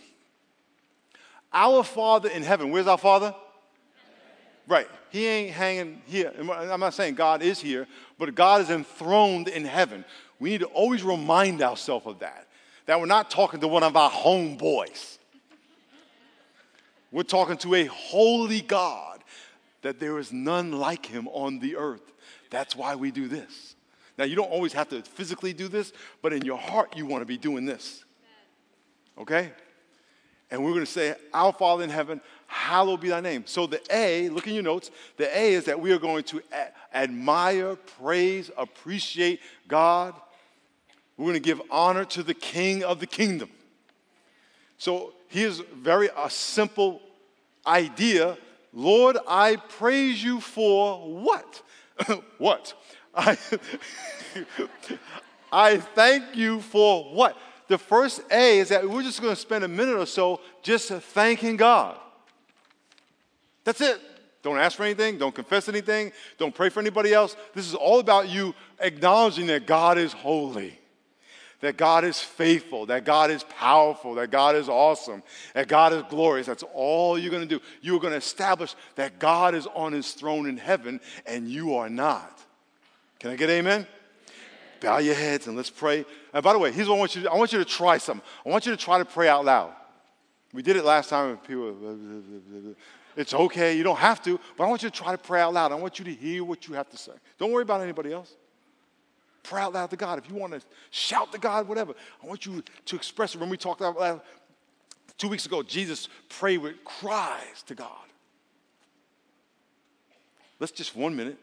Our 1.51 1.84
Father 1.84 2.30
in 2.30 2.42
heaven, 2.42 2.72
where's 2.72 2.88
our 2.88 2.98
Father? 2.98 3.36
Right. 4.66 4.88
He 5.10 5.28
ain't 5.28 5.51
hanging 5.51 6.01
here. 6.06 6.32
I'm 6.39 6.80
not 6.80 6.94
saying 6.94 7.16
God 7.16 7.42
is 7.42 7.60
here, 7.60 7.86
but 8.18 8.34
God 8.34 8.62
is 8.62 8.70
enthroned 8.70 9.50
in 9.50 9.66
heaven. 9.66 10.06
We 10.39 10.51
need 10.51 10.62
to 10.62 10.68
always 10.68 11.04
remind 11.04 11.62
ourselves 11.62 12.08
of 12.08 12.20
that. 12.20 12.48
That 12.86 12.98
we're 13.01 13.08
not 13.08 13.30
talking 13.30 13.60
to 13.60 13.68
one 13.68 13.84
of 13.84 13.98
our 13.98 14.10
homeboys. 14.10 15.18
We're 17.12 17.24
talking 17.24 17.58
to 17.58 17.75
a 17.75 17.86
holy 17.86 18.62
God, 18.62 19.24
that 19.82 20.00
there 20.00 20.20
is 20.20 20.32
none 20.32 20.72
like 20.72 21.06
him 21.06 21.28
on 21.30 21.60
the 21.60 21.75
earth. 21.75 22.12
That's 22.50 22.75
why 22.75 22.96
we 22.96 23.12
do 23.12 23.28
this. 23.28 23.75
Now, 24.18 24.25
you 24.25 24.36
don't 24.36 24.51
always 24.51 24.74
have 24.74 24.89
to 24.89 25.01
physically 25.01 25.54
do 25.54 25.68
this, 25.68 25.94
but 26.22 26.34
in 26.34 26.44
your 26.44 26.58
heart, 26.58 26.98
you 26.98 27.06
want 27.06 27.22
to 27.22 27.25
be 27.25 27.38
doing 27.38 27.66
this. 27.66 28.04
Okay? 29.18 29.51
And 30.51 30.63
we're 30.63 30.72
going 30.72 30.86
to 30.86 30.92
say, 30.92 31.16
Our 31.34 31.54
Father 31.54 31.84
in 31.84 31.89
heaven, 31.89 32.20
hallowed 32.48 33.01
be 33.01 33.10
thy 33.10 33.22
name. 33.22 33.44
So 33.46 33.68
the 33.68 33.82
A, 33.92 34.30
look 34.30 34.48
in 34.48 34.54
your 34.54 34.63
notes, 34.63 34.92
the 35.18 35.25
A 35.38 35.54
is 35.54 35.66
that 35.66 35.80
we 35.80 35.92
are 35.92 36.00
going 36.00 36.24
to 36.25 36.42
admire, 36.94 37.75
praise, 37.75 38.51
appreciate 38.58 39.39
God. 39.68 40.16
We're 41.16 41.25
going 41.25 41.34
to 41.36 41.39
give 41.39 41.62
honor 41.70 42.06
to 42.06 42.24
the 42.24 42.34
King 42.34 42.84
of 42.84 43.00
the 43.00 43.08
kingdom. 43.08 43.50
So 44.79 45.13
here's 45.27 45.59
very 45.59 46.09
a 46.17 46.29
simple 46.29 47.01
idea. 47.67 48.38
Lord, 48.74 49.17
I 49.27 49.57
praise 49.57 50.24
you 50.24 50.39
for 50.39 50.98
what? 51.07 51.62
what? 52.38 52.74
I, 53.13 53.38
I 55.51 55.77
thank 55.77 56.36
you 56.36 56.62
for 56.62 57.13
what? 57.13 57.38
The 57.67 57.77
first 57.77 58.21
A 58.31 58.59
is 58.59 58.69
that 58.69 58.89
we're 58.89 59.03
just 59.03 59.21
going 59.21 59.36
to 59.36 59.39
spend 59.39 59.63
a 59.63 59.67
minute 59.67 59.98
or 59.98 60.05
so 60.05 60.39
just 60.63 60.89
thanking 60.89 61.57
God. 61.57 62.00
That's 63.63 63.81
it. 63.81 64.00
Don't 64.41 64.57
ask 64.57 64.77
for 64.77 64.83
anything. 64.83 65.17
Don't 65.17 65.36
confess 65.36 65.67
anything. 65.67 66.13
Don't 66.38 66.55
pray 66.55 66.69
for 66.69 66.79
anybody 66.79 67.13
else. 67.13 67.36
This 67.53 67.67
is 67.67 67.75
all 67.75 68.00
about 68.00 68.29
you 68.29 68.55
acknowledging 68.79 69.48
that 69.48 69.67
God 69.67 69.98
is 69.98 70.13
holy, 70.13 70.79
that 71.62 71.78
God 71.78 72.06
is 72.06 72.20
faithful, 72.20 72.86
that 72.86 73.04
God 73.04 73.32
is 73.32 73.44
powerful, 73.44 74.16
that 74.16 74.32
God 74.32 74.56
is 74.56 74.70
awesome, 74.70 75.24
that 75.54 75.68
God 75.68 75.94
is 75.94 76.04
glorious. 76.10 76.48
That's 76.48 76.63
all 76.74 77.20
you're 77.20 77.32
going 77.32 77.48
to 77.48 77.60
do. 77.60 77.63
You're 77.82 78.00
going 78.00 78.12
to 78.12 78.18
establish 78.18 78.75
that 78.96 79.20
God 79.20 79.56
is 79.56 79.68
on 79.68 79.92
his 79.92 80.13
throne 80.13 80.48
in 80.48 80.58
heaven 80.58 81.01
and 81.25 81.50
you 81.50 81.75
are 81.75 81.89
not. 81.89 82.39
Can 83.20 83.32
I 83.32 83.36
get 83.36 83.50
amen? 83.50 83.86
Bow 84.80 85.00
your 85.00 85.16
heads 85.16 85.48
and 85.48 85.58
let's 85.58 85.70
pray. 85.70 86.06
And 86.34 86.44
by 86.44 86.54
the 86.54 86.60
way, 86.60 86.72
here's 86.72 86.88
what 86.88 86.96
I 86.96 87.00
want 87.00 87.16
you 87.16 87.22
to 87.22 87.28
do. 87.28 87.34
I 87.34 87.38
want 87.38 87.51
you 87.51 87.60
to 87.60 87.66
try 87.66 87.98
something. 87.98 88.25
I 88.46 88.50
want 88.50 88.66
you 88.66 88.72
to 88.72 88.78
try 88.78 88.98
to 88.98 89.06
pray 89.06 89.28
out 89.28 89.44
loud. 89.44 89.74
We 90.54 90.62
did 90.62 90.78
it 90.78 90.86
last 90.86 91.10
time 91.10 91.32
with 91.32 91.44
people. 91.44 92.75
It's 93.16 93.34
okay, 93.34 93.75
you 93.75 93.84
don't 93.84 93.98
have 93.98 94.22
to, 94.24 94.39
but 94.56 94.63
I 94.63 94.68
want 94.68 94.82
you 94.82 94.89
to 94.89 94.96
try 94.96 95.12
to 95.12 95.18
pray 95.18 95.42
out 95.42 95.54
loud. 95.54 95.74
I 95.74 95.75
want 95.75 96.00
you 96.00 96.06
to 96.06 96.13
hear 96.13 96.44
what 96.46 96.68
you 96.68 96.75
have 96.75 96.89
to 96.92 96.98
say. 96.98 97.12
Don't 97.38 97.51
worry 97.51 97.63
about 97.63 97.82
anybody 97.82 98.13
else. 98.13 98.34
Pray 99.43 99.62
out 99.62 99.74
loud 99.74 99.89
to 99.89 99.96
God. 99.96 100.19
If 100.19 100.29
you 100.29 100.36
want 100.36 100.53
to 100.53 100.62
shout 100.91 101.31
to 101.31 101.38
God, 101.38 101.67
whatever, 101.67 101.93
I 102.24 102.27
want 102.27 102.46
you 102.46 102.63
to 102.86 102.96
express 102.96 103.36
it. 103.36 103.41
When 103.41 103.50
we 103.50 103.58
talked 103.58 103.81
about 103.81 104.24
two 105.17 105.29
weeks 105.29 105.46
ago, 105.46 105.63
Jesus 105.63 106.10
prayed 106.27 106.60
with 106.60 106.84
cries 106.84 107.63
to 107.67 107.75
God. 107.75 107.89
Let's 110.60 110.74
just 110.74 110.96
one 110.96 111.15
minute 111.15 111.38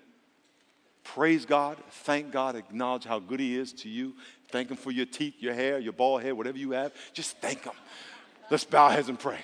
praise 1.07 1.47
God, 1.47 1.79
thank 1.91 2.33
God, 2.33 2.57
acknowledge 2.57 3.05
how 3.05 3.21
good 3.21 3.41
He 3.41 3.57
is 3.57 3.73
to 3.75 3.89
you. 3.89 4.15
Thank 4.51 4.71
Him 4.71 4.77
for 4.77 4.91
your 4.91 5.07
teeth, 5.07 5.35
your 5.39 5.55
hair, 5.55 5.79
your 5.79 5.93
bald 5.93 6.23
head, 6.23 6.33
whatever 6.33 6.59
you 6.59 6.73
have. 6.73 6.93
Just 7.13 7.39
thank 7.39 7.65
Him. 7.65 7.73
Let's 8.51 8.65
bow 8.65 8.89
heads 8.89 9.09
and 9.09 9.19
pray. 9.19 9.39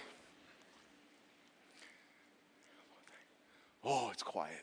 Oh, 3.84 4.10
it's 4.12 4.22
quiet. 4.22 4.61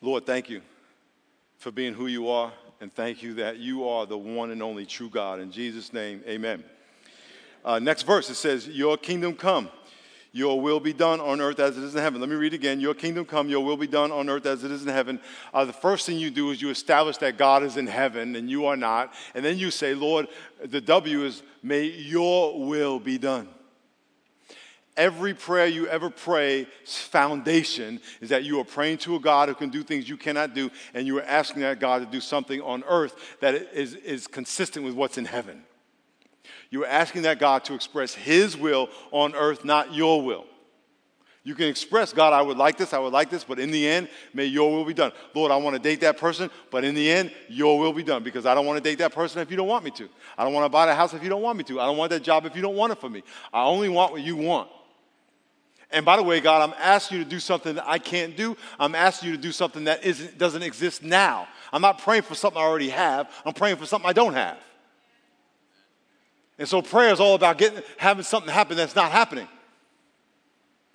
Lord, 0.00 0.26
thank 0.26 0.48
you 0.48 0.62
for 1.56 1.72
being 1.72 1.92
who 1.92 2.06
you 2.06 2.28
are, 2.28 2.52
and 2.80 2.94
thank 2.94 3.20
you 3.20 3.34
that 3.34 3.56
you 3.56 3.88
are 3.88 4.06
the 4.06 4.16
one 4.16 4.52
and 4.52 4.62
only 4.62 4.86
true 4.86 5.10
God. 5.10 5.40
In 5.40 5.50
Jesus' 5.50 5.92
name, 5.92 6.22
amen. 6.28 6.62
Uh, 7.64 7.80
next 7.80 8.02
verse, 8.02 8.30
it 8.30 8.36
says, 8.36 8.68
Your 8.68 8.96
kingdom 8.96 9.34
come, 9.34 9.68
your 10.30 10.60
will 10.60 10.78
be 10.78 10.92
done 10.92 11.20
on 11.20 11.40
earth 11.40 11.58
as 11.58 11.76
it 11.76 11.82
is 11.82 11.96
in 11.96 12.00
heaven. 12.00 12.20
Let 12.20 12.30
me 12.30 12.36
read 12.36 12.54
again. 12.54 12.78
Your 12.78 12.94
kingdom 12.94 13.24
come, 13.24 13.48
your 13.48 13.64
will 13.64 13.76
be 13.76 13.88
done 13.88 14.12
on 14.12 14.28
earth 14.28 14.46
as 14.46 14.62
it 14.62 14.70
is 14.70 14.82
in 14.82 14.88
heaven. 14.88 15.18
Uh, 15.52 15.64
the 15.64 15.72
first 15.72 16.06
thing 16.06 16.16
you 16.16 16.30
do 16.30 16.52
is 16.52 16.62
you 16.62 16.70
establish 16.70 17.16
that 17.16 17.36
God 17.36 17.64
is 17.64 17.76
in 17.76 17.88
heaven 17.88 18.36
and 18.36 18.48
you 18.48 18.66
are 18.66 18.76
not. 18.76 19.12
And 19.34 19.44
then 19.44 19.58
you 19.58 19.72
say, 19.72 19.94
Lord, 19.94 20.28
the 20.64 20.80
W 20.80 21.24
is, 21.24 21.42
May 21.60 21.86
your 21.86 22.64
will 22.64 23.00
be 23.00 23.18
done. 23.18 23.48
Every 24.98 25.32
prayer 25.32 25.68
you 25.68 25.86
ever 25.86 26.10
pray, 26.10 26.66
foundation 26.84 28.00
is 28.20 28.30
that 28.30 28.42
you 28.42 28.58
are 28.58 28.64
praying 28.64 28.98
to 28.98 29.14
a 29.14 29.20
God 29.20 29.48
who 29.48 29.54
can 29.54 29.70
do 29.70 29.84
things 29.84 30.08
you 30.08 30.16
cannot 30.16 30.56
do, 30.56 30.72
and 30.92 31.06
you 31.06 31.16
are 31.18 31.22
asking 31.22 31.62
that 31.62 31.78
God 31.78 32.00
to 32.00 32.06
do 32.06 32.20
something 32.20 32.60
on 32.60 32.82
earth 32.82 33.14
that 33.38 33.54
is, 33.54 33.94
is 33.94 34.26
consistent 34.26 34.84
with 34.84 34.94
what's 34.94 35.16
in 35.16 35.24
heaven. 35.24 35.62
You 36.70 36.82
are 36.82 36.88
asking 36.88 37.22
that 37.22 37.38
God 37.38 37.62
to 37.66 37.74
express 37.74 38.12
His 38.12 38.56
will 38.56 38.88
on 39.12 39.36
earth, 39.36 39.64
not 39.64 39.94
your 39.94 40.20
will. 40.20 40.46
You 41.44 41.54
can 41.54 41.66
express, 41.66 42.12
God, 42.12 42.32
I 42.32 42.42
would 42.42 42.58
like 42.58 42.76
this, 42.76 42.92
I 42.92 42.98
would 42.98 43.12
like 43.12 43.30
this, 43.30 43.44
but 43.44 43.60
in 43.60 43.70
the 43.70 43.88
end, 43.88 44.08
may 44.34 44.46
your 44.46 44.72
will 44.72 44.84
be 44.84 44.94
done. 44.94 45.12
Lord, 45.32 45.52
I 45.52 45.56
want 45.58 45.76
to 45.76 45.80
date 45.80 46.00
that 46.00 46.18
person, 46.18 46.50
but 46.72 46.84
in 46.84 46.96
the 46.96 47.08
end, 47.08 47.32
your 47.48 47.78
will 47.78 47.92
be 47.92 48.02
done 48.02 48.24
because 48.24 48.46
I 48.46 48.54
don't 48.54 48.66
want 48.66 48.78
to 48.78 48.82
date 48.82 48.98
that 48.98 49.14
person 49.14 49.40
if 49.42 49.50
you 49.50 49.56
don't 49.56 49.68
want 49.68 49.84
me 49.84 49.92
to. 49.92 50.08
I 50.36 50.42
don't 50.42 50.52
want 50.52 50.64
to 50.64 50.68
buy 50.68 50.86
that 50.86 50.96
house 50.96 51.14
if 51.14 51.22
you 51.22 51.28
don't 51.28 51.40
want 51.40 51.56
me 51.56 51.62
to. 51.64 51.80
I 51.80 51.86
don't 51.86 51.96
want 51.96 52.10
that 52.10 52.24
job 52.24 52.44
if 52.46 52.56
you 52.56 52.62
don't 52.62 52.74
want 52.74 52.92
it 52.92 53.00
for 53.00 53.08
me. 53.08 53.22
I 53.52 53.62
only 53.62 53.88
want 53.88 54.10
what 54.10 54.22
you 54.22 54.34
want. 54.34 54.68
And 55.90 56.04
by 56.04 56.16
the 56.16 56.22
way, 56.22 56.40
God, 56.40 56.68
I'm 56.68 56.76
asking 56.78 57.18
you 57.18 57.24
to 57.24 57.30
do 57.30 57.40
something 57.40 57.76
that 57.76 57.88
I 57.88 57.98
can't 57.98 58.36
do. 58.36 58.56
I'm 58.78 58.94
asking 58.94 59.30
you 59.30 59.36
to 59.36 59.42
do 59.42 59.52
something 59.52 59.84
that 59.84 60.04
isn't, 60.04 60.36
doesn't 60.36 60.62
exist 60.62 61.02
now. 61.02 61.48
I'm 61.72 61.82
not 61.82 61.98
praying 61.98 62.22
for 62.22 62.34
something 62.34 62.60
I 62.60 62.64
already 62.64 62.90
have. 62.90 63.30
I'm 63.44 63.54
praying 63.54 63.76
for 63.76 63.86
something 63.86 64.08
I 64.08 64.12
don't 64.12 64.34
have. 64.34 64.58
And 66.58 66.68
so 66.68 66.82
prayer 66.82 67.12
is 67.12 67.20
all 67.20 67.34
about 67.34 67.56
getting, 67.56 67.82
having 67.96 68.24
something 68.24 68.52
happen 68.52 68.76
that's 68.76 68.96
not 68.96 69.12
happening. 69.12 69.48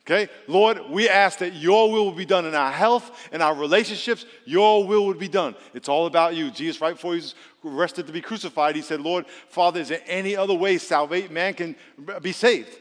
Okay? 0.06 0.32
Lord, 0.48 0.82
we 0.90 1.08
ask 1.08 1.40
that 1.40 1.54
your 1.54 1.90
will 1.90 2.06
will 2.06 2.12
be 2.12 2.26
done 2.26 2.46
in 2.46 2.54
our 2.54 2.72
health, 2.72 3.30
in 3.32 3.42
our 3.42 3.56
relationships. 3.56 4.26
Your 4.46 4.86
will 4.86 5.06
would 5.06 5.18
be 5.18 5.30
done. 5.30 5.56
It's 5.74 5.88
all 5.88 6.06
about 6.06 6.36
you. 6.36 6.52
Jesus, 6.52 6.82
right 6.82 6.94
before 6.94 7.14
he 7.14 7.22
was 7.22 7.36
arrested 7.64 8.08
to 8.08 8.14
be 8.14 8.22
crucified, 8.22 8.76
he 8.76 8.82
said, 8.82 9.00
Lord, 9.00 9.26
Father, 9.48 9.80
is 9.80 9.88
there 9.88 10.02
any 10.06 10.36
other 10.36 10.54
way 10.54 10.78
salvate 10.78 11.32
man 11.32 11.54
can 11.54 11.76
be 12.22 12.34
saved? 12.34 12.78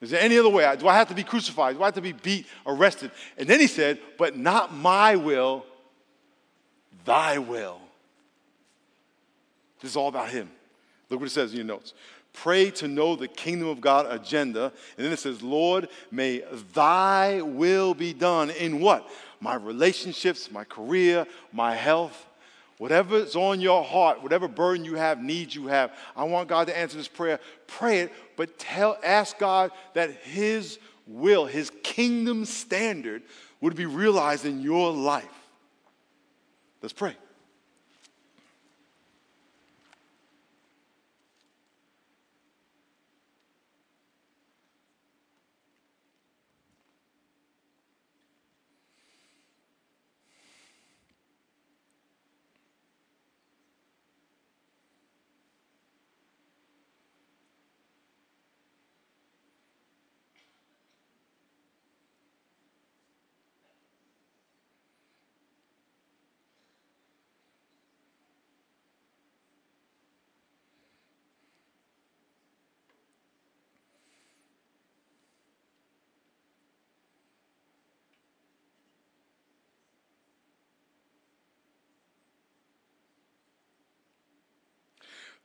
Is 0.00 0.10
there 0.10 0.20
any 0.20 0.38
other 0.38 0.48
way? 0.48 0.72
Do 0.78 0.86
I 0.86 0.94
have 0.94 1.08
to 1.08 1.14
be 1.14 1.24
crucified? 1.24 1.76
Do 1.76 1.82
I 1.82 1.86
have 1.86 1.94
to 1.94 2.00
be 2.00 2.12
beat, 2.12 2.46
arrested? 2.66 3.10
And 3.36 3.48
then 3.48 3.58
he 3.58 3.66
said, 3.66 3.98
But 4.16 4.36
not 4.36 4.72
my 4.72 5.16
will, 5.16 5.66
thy 7.04 7.38
will. 7.38 7.80
This 9.80 9.92
is 9.92 9.96
all 9.96 10.08
about 10.08 10.28
him. 10.28 10.50
Look 11.10 11.20
what 11.20 11.26
it 11.26 11.32
says 11.32 11.50
in 11.50 11.56
your 11.56 11.66
notes. 11.66 11.94
Pray 12.32 12.70
to 12.72 12.86
know 12.86 13.16
the 13.16 13.26
kingdom 13.26 13.68
of 13.68 13.80
God 13.80 14.06
agenda. 14.08 14.72
And 14.96 15.04
then 15.04 15.12
it 15.12 15.18
says, 15.18 15.42
Lord, 15.42 15.88
may 16.10 16.44
thy 16.74 17.42
will 17.42 17.94
be 17.94 18.12
done 18.12 18.50
in 18.50 18.80
what? 18.80 19.08
My 19.40 19.56
relationships, 19.56 20.50
my 20.50 20.64
career, 20.64 21.26
my 21.52 21.74
health, 21.74 22.27
Whatever's 22.78 23.34
on 23.34 23.60
your 23.60 23.82
heart, 23.84 24.22
whatever 24.22 24.46
burden 24.46 24.84
you 24.84 24.94
have, 24.94 25.20
needs 25.20 25.54
you 25.54 25.66
have, 25.66 25.92
I 26.16 26.24
want 26.24 26.48
God 26.48 26.68
to 26.68 26.78
answer 26.78 26.96
this 26.96 27.08
prayer. 27.08 27.40
Pray 27.66 28.00
it, 28.00 28.12
but 28.36 28.58
tell, 28.58 28.96
ask 29.02 29.36
God 29.38 29.72
that 29.94 30.10
His 30.22 30.78
will, 31.06 31.46
His 31.46 31.70
kingdom 31.82 32.44
standard 32.44 33.22
would 33.60 33.74
be 33.74 33.86
realized 33.86 34.46
in 34.46 34.62
your 34.62 34.92
life. 34.92 35.26
Let's 36.80 36.92
pray. 36.92 37.16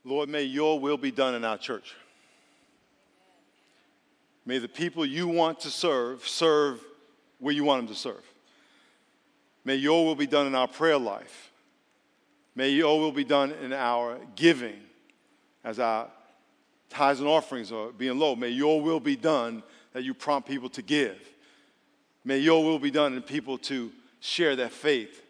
Lord, 0.05 0.29
may 0.29 0.43
your 0.43 0.79
will 0.79 0.97
be 0.97 1.11
done 1.11 1.35
in 1.35 1.45
our 1.45 1.57
church. 1.57 1.95
May 4.45 4.57
the 4.57 4.67
people 4.67 5.05
you 5.05 5.27
want 5.27 5.61
to 5.61 5.69
serve 5.69 6.27
serve 6.27 6.83
where 7.39 7.53
you 7.53 7.63
want 7.63 7.81
them 7.81 7.95
to 7.95 7.99
serve. 7.99 8.23
May 9.65 9.75
your 9.75 10.05
will 10.05 10.15
be 10.15 10.27
done 10.27 10.47
in 10.47 10.55
our 10.55 10.67
prayer 10.67 10.97
life. 10.97 11.51
May 12.55 12.69
your 12.69 12.99
will 12.99 13.11
be 13.11 13.23
done 13.23 13.51
in 13.51 13.71
our 13.73 14.19
giving 14.35 14.79
as 15.63 15.79
our 15.79 16.07
tithes 16.89 17.19
and 17.19 17.29
offerings 17.29 17.71
are 17.71 17.91
being 17.91 18.19
low. 18.19 18.35
May 18.35 18.49
your 18.49 18.81
will 18.81 18.99
be 18.99 19.15
done 19.15 19.63
that 19.93 20.03
you 20.03 20.13
prompt 20.13 20.47
people 20.47 20.69
to 20.69 20.81
give. 20.81 21.17
May 22.25 22.39
your 22.39 22.63
will 22.63 22.79
be 22.79 22.91
done 22.91 23.15
in 23.15 23.21
people 23.21 23.57
to 23.59 23.91
share 24.19 24.55
their 24.55 24.69
faith. 24.69 25.21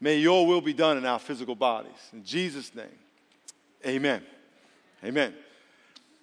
May 0.00 0.18
your 0.18 0.46
will 0.46 0.60
be 0.60 0.72
done 0.72 0.98
in 0.98 1.06
our 1.06 1.18
physical 1.18 1.54
bodies. 1.54 2.10
In 2.12 2.24
Jesus' 2.24 2.74
name, 2.74 2.86
amen. 3.86 4.22
Amen. 5.04 5.34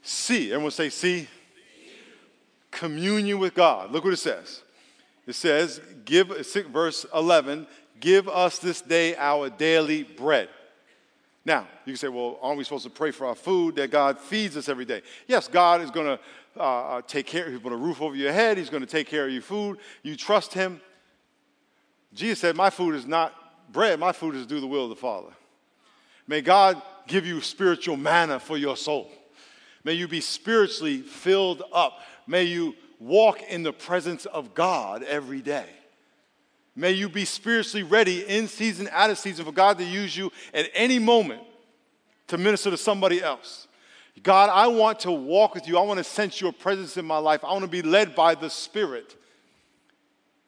C, 0.01 0.51
everyone 0.51 0.71
say 0.71 0.89
C. 0.89 1.27
Communion 2.71 3.39
with 3.39 3.53
God. 3.53 3.91
Look 3.91 4.03
what 4.03 4.13
it 4.13 4.17
says. 4.17 4.61
It 5.27 5.33
says, 5.33 5.81
give, 6.05 6.29
verse 6.71 7.05
11, 7.13 7.67
give 7.99 8.27
us 8.27 8.59
this 8.59 8.81
day 8.81 9.15
our 9.15 9.49
daily 9.49 10.03
bread. 10.03 10.49
Now, 11.45 11.67
you 11.85 11.93
can 11.93 11.97
say, 11.97 12.07
well, 12.07 12.37
aren't 12.41 12.57
we 12.57 12.63
supposed 12.63 12.83
to 12.83 12.89
pray 12.89 13.11
for 13.11 13.27
our 13.27 13.35
food 13.35 13.75
that 13.75 13.91
God 13.91 14.19
feeds 14.19 14.57
us 14.57 14.69
every 14.69 14.85
day? 14.85 15.01
Yes, 15.27 15.47
God 15.47 15.81
is 15.81 15.91
going 15.91 16.05
to 16.05 16.19
uh, 16.57 16.61
uh, 16.61 17.01
take 17.07 17.25
care, 17.25 17.49
He's 17.49 17.59
going 17.59 17.71
to 17.71 17.77
roof 17.77 18.01
over 18.01 18.15
your 18.15 18.31
head, 18.31 18.57
He's 18.57 18.69
going 18.69 18.81
to 18.81 18.87
take 18.87 19.07
care 19.07 19.25
of 19.25 19.31
your 19.31 19.41
food. 19.41 19.77
You 20.03 20.15
trust 20.15 20.53
Him. 20.53 20.81
Jesus 22.13 22.39
said, 22.39 22.55
My 22.55 22.69
food 22.69 22.95
is 22.95 23.05
not 23.05 23.71
bread, 23.71 23.99
my 23.99 24.11
food 24.11 24.35
is 24.35 24.43
to 24.43 24.47
do 24.47 24.59
the 24.59 24.67
will 24.67 24.83
of 24.83 24.89
the 24.89 24.95
Father. 24.95 25.29
May 26.27 26.41
God 26.41 26.81
give 27.09 27.25
you 27.25 27.41
spiritual 27.41 27.97
manna 27.97 28.39
for 28.39 28.57
your 28.57 28.77
soul. 28.77 29.11
May 29.83 29.93
you 29.93 30.07
be 30.07 30.21
spiritually 30.21 31.01
filled 31.01 31.63
up. 31.73 31.99
May 32.27 32.43
you 32.43 32.75
walk 32.99 33.41
in 33.43 33.63
the 33.63 33.73
presence 33.73 34.25
of 34.25 34.53
God 34.53 35.03
every 35.03 35.41
day. 35.41 35.65
May 36.75 36.91
you 36.91 37.09
be 37.09 37.25
spiritually 37.25 37.83
ready 37.83 38.21
in 38.21 38.47
season, 38.47 38.87
out 38.91 39.09
of 39.09 39.17
season 39.17 39.43
for 39.43 39.51
God 39.51 39.77
to 39.79 39.83
use 39.83 40.15
you 40.15 40.31
at 40.53 40.69
any 40.73 40.99
moment 40.99 41.41
to 42.27 42.37
minister 42.37 42.69
to 42.69 42.77
somebody 42.77 43.21
else. 43.21 43.67
God, 44.21 44.49
I 44.49 44.67
want 44.67 44.99
to 45.01 45.11
walk 45.11 45.55
with 45.55 45.67
you. 45.67 45.77
I 45.77 45.81
want 45.81 45.97
to 45.97 46.03
sense 46.03 46.39
your 46.39 46.53
presence 46.53 46.97
in 46.97 47.05
my 47.05 47.17
life. 47.17 47.43
I 47.43 47.51
want 47.51 47.63
to 47.63 47.69
be 47.69 47.81
led 47.81 48.15
by 48.15 48.35
the 48.35 48.49
Spirit. 48.49 49.15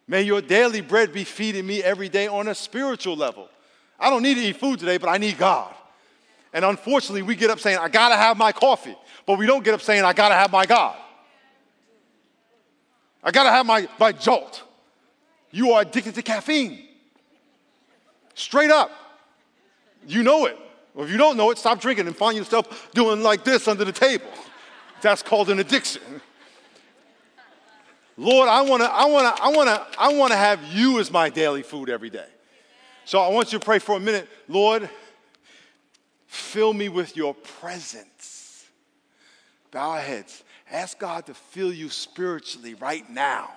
May 0.08 0.24
your 0.24 0.42
daily 0.42 0.82
bread 0.82 1.14
be 1.14 1.24
feeding 1.24 1.66
me 1.66 1.82
every 1.82 2.10
day 2.10 2.28
on 2.28 2.48
a 2.50 2.56
spiritual 2.56 3.16
level. 3.16 3.50
I 4.00 4.10
don't 4.10 4.24
need 4.24 4.36
to 4.36 4.42
eat 4.42 4.58
food 4.58 4.80
today, 4.80 4.98
but 4.98 5.10
I 5.10 5.18
need 5.18 5.38
God. 5.38 5.74
And 6.54 6.66
unfortunately, 6.66 7.22
we 7.22 7.36
get 7.36 7.50
up 7.50 7.60
saying, 7.60 7.78
I 7.78 7.88
gotta 7.88 8.16
have 8.16 8.38
my 8.38 8.52
coffee, 8.52 8.96
but 9.26 9.38
we 9.38 9.46
don't 9.46 9.64
get 9.64 9.74
up 9.74 9.82
saying, 9.82 10.04
I 10.04 10.14
gotta 10.14 10.36
have 10.36 10.52
my 10.52 10.66
God. 10.66 10.98
I 13.24 13.32
gotta 13.32 13.52
have 13.52 13.66
my, 13.66 13.88
my 14.00 14.12
jolt 14.12 14.64
you 15.52 15.72
are 15.72 15.82
addicted 15.82 16.16
to 16.16 16.22
caffeine. 16.22 16.86
Straight 18.34 18.72
up. 18.72 18.92
You 20.08 20.24
know 20.24 20.46
it. 20.46 20.58
Well, 20.94 21.06
if 21.06 21.12
you 21.12 21.18
don't 21.18 21.38
know 21.38 21.52
it, 21.52 21.58
stop 21.58 21.80
drinking 21.80 22.08
and 22.08 22.16
find 22.16 22.38
yourself 22.38 22.92
doing 22.94 23.22
like 23.22 23.44
this 23.44 23.68
under 23.68 23.86
the 23.86 23.92
table. 23.92 24.28
That's 25.02 25.22
called 25.22 25.50
an 25.50 25.60
addiction. 25.60 26.02
Lord, 28.18 28.50
I 28.50 28.62
wanna, 28.62 28.86
I 28.86 29.06
wanna, 29.06 29.34
I 29.42 29.52
wanna, 29.52 29.88
I 29.98 30.14
wanna 30.14 30.36
have 30.36 30.64
you 30.66 31.00
as 31.00 31.12
my 31.12 31.30
daily 31.30 31.64
food 31.64 31.90
every 31.90 32.10
day. 32.10 32.28
So 33.06 33.20
I 33.20 33.30
want 33.30 33.52
you 33.52 33.60
to 33.60 33.66
pray 33.66 33.80
for 33.80 33.98
a 33.98 34.00
minute. 34.00 34.28
Lord, 34.48 34.90
fill 36.32 36.72
me 36.72 36.88
with 36.88 37.18
your 37.18 37.34
presence. 37.34 38.66
Bow 39.70 39.90
our 39.90 40.00
heads. 40.00 40.44
Ask 40.72 40.98
God 40.98 41.26
to 41.26 41.34
fill 41.34 41.74
you 41.74 41.90
spiritually 41.90 42.74
right 42.76 43.08
now. 43.10 43.50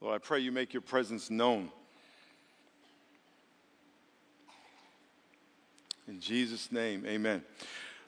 Lord, 0.00 0.14
I 0.14 0.18
pray 0.18 0.40
you 0.40 0.50
make 0.50 0.72
your 0.72 0.80
presence 0.80 1.28
known. 1.28 1.70
In 6.08 6.20
Jesus' 6.20 6.72
name, 6.72 7.04
amen. 7.06 7.42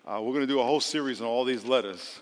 Uh, 0.07 0.18
we're 0.22 0.33
going 0.33 0.40
to 0.40 0.46
do 0.46 0.59
a 0.59 0.64
whole 0.64 0.81
series 0.81 1.20
on 1.20 1.26
all 1.26 1.44
these 1.44 1.64
letters. 1.64 2.18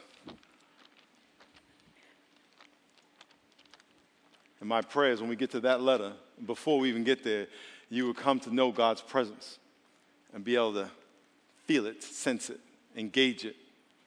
And 4.59 4.69
my 4.69 4.83
prayer 4.83 5.13
is 5.13 5.21
when 5.21 5.31
we 5.31 5.37
get 5.37 5.53
to 5.53 5.61
that 5.61 5.81
letter, 5.81 6.15
before 6.45 6.81
we 6.81 6.89
even 6.89 7.05
get 7.05 7.23
there, 7.23 7.47
you 7.89 8.07
will 8.07 8.15
come 8.15 8.41
to 8.41 8.55
know 8.55 8.73
God's 8.73 9.01
presence 9.01 9.59
and 10.35 10.45
be 10.45 10.57
able 10.57 10.75
to 10.75 10.91
feel 11.65 11.87
it, 11.87 12.03
sense 12.03 12.51
it, 12.51 12.61
engage 12.97 13.45
it, 13.45 13.55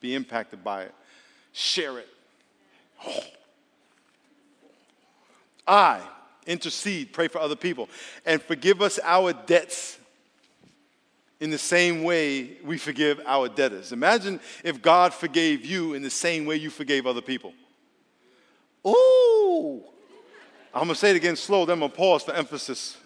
be 0.02 0.13
impacted 0.13 0.62
by 0.62 0.84
it, 0.84 0.95
share 1.54 1.99
it. 1.99 2.10
Oh. 3.08 3.23
I 5.67 6.02
intercede, 6.45 7.13
pray 7.13 7.28
for 7.28 7.39
other 7.39 7.56
people, 7.56 7.89
and 8.26 8.41
forgive 8.41 8.82
us 8.82 8.99
our 9.04 9.34
debts 9.34 9.97
in 11.39 11.49
the 11.49 11.58
same 11.58 12.04
way 12.04 12.58
we 12.63 12.78
forgive 12.78 13.19
our 13.26 13.49
debtors. 13.49 13.91
Imagine 13.91 14.39
if 14.63 14.82
God 14.82 15.13
forgave 15.13 15.65
you 15.65 15.93
in 15.93 16.02
the 16.02 16.10
same 16.10 16.45
way 16.45 16.56
you 16.56 16.69
forgave 16.69 17.06
other 17.06 17.21
people. 17.21 17.54
Ooh! 18.88 19.84
I'm 20.73 20.84
gonna 20.84 20.95
say 20.95 21.12
it 21.12 21.15
again 21.15 21.36
slow, 21.36 21.65
then 21.65 21.73
I'm 21.73 21.80
gonna 21.82 21.93
pause 21.93 22.23
for 22.23 22.34
emphasis. 22.34 22.97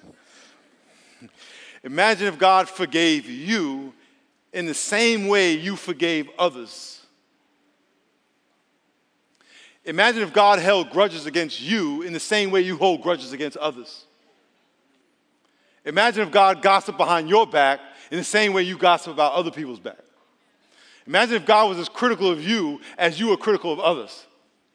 Imagine 1.84 2.28
if 2.28 2.38
God 2.38 2.70
forgave 2.70 3.28
you 3.28 3.94
in 4.54 4.66
the 4.66 4.74
same 4.74 5.28
way 5.28 5.54
you 5.54 5.76
forgave 5.76 6.30
others. 6.38 6.97
Imagine 9.88 10.22
if 10.22 10.34
God 10.34 10.60
held 10.60 10.90
grudges 10.90 11.26
against 11.26 11.62
you 11.62 12.02
in 12.02 12.12
the 12.12 12.20
same 12.20 12.52
way 12.52 12.60
you 12.60 12.76
hold 12.76 13.02
grudges 13.02 13.32
against 13.32 13.56
others. 13.56 14.04
Imagine 15.86 16.24
if 16.24 16.32
God 16.32 16.62
gossiped 16.62 16.98
behind 16.98 17.30
your 17.30 17.48
back 17.48 17.80
in 18.12 18.18
the 18.18 18.24
same 18.24 18.52
way 18.52 18.64
you 18.64 18.78
gossip 18.78 19.14
about 19.14 19.32
other 19.32 19.50
people's 19.50 19.80
back. 19.80 20.00
Imagine 21.08 21.36
if 21.36 21.46
God 21.46 21.70
was 21.70 21.80
as 21.80 21.88
critical 21.88 22.30
of 22.30 22.44
you 22.44 22.82
as 22.98 23.18
you 23.18 23.30
were 23.30 23.38
critical 23.38 23.72
of 23.72 23.80
others. 23.80 24.26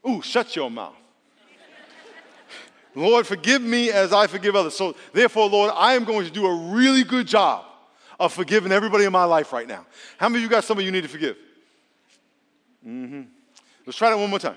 Ooh, 0.09 0.23
shut 0.23 0.57
your 0.57 0.71
mouth. 0.71 0.95
Lord, 2.95 3.27
forgive 3.27 3.61
me 3.61 3.91
as 3.91 4.15
I 4.15 4.27
forgive 4.27 4.57
others. 4.57 4.75
So, 4.75 4.97
therefore, 5.13 5.51
Lord, 5.51 5.73
I 5.75 5.93
am 5.93 6.05
going 6.05 6.25
to 6.25 6.31
do 6.31 6.47
a 6.47 6.73
really 6.73 7.05
good 7.05 7.27
job 7.27 7.67
of 8.19 8.33
forgiving 8.33 8.73
everybody 8.73 9.05
in 9.05 9.13
my 9.13 9.25
life 9.25 9.53
right 9.53 9.69
now. 9.69 9.85
How 10.17 10.31
many 10.31 10.39
of 10.39 10.45
you 10.45 10.49
got 10.49 10.65
somebody 10.65 10.87
you 10.87 10.93
need 10.93 11.03
to 11.03 11.09
forgive? 11.09 11.37
Mm-hmm. 12.87 13.23
Let's 13.85 13.99
try 13.99 14.09
that 14.09 14.17
one 14.17 14.31
more 14.31 14.39
time. 14.39 14.57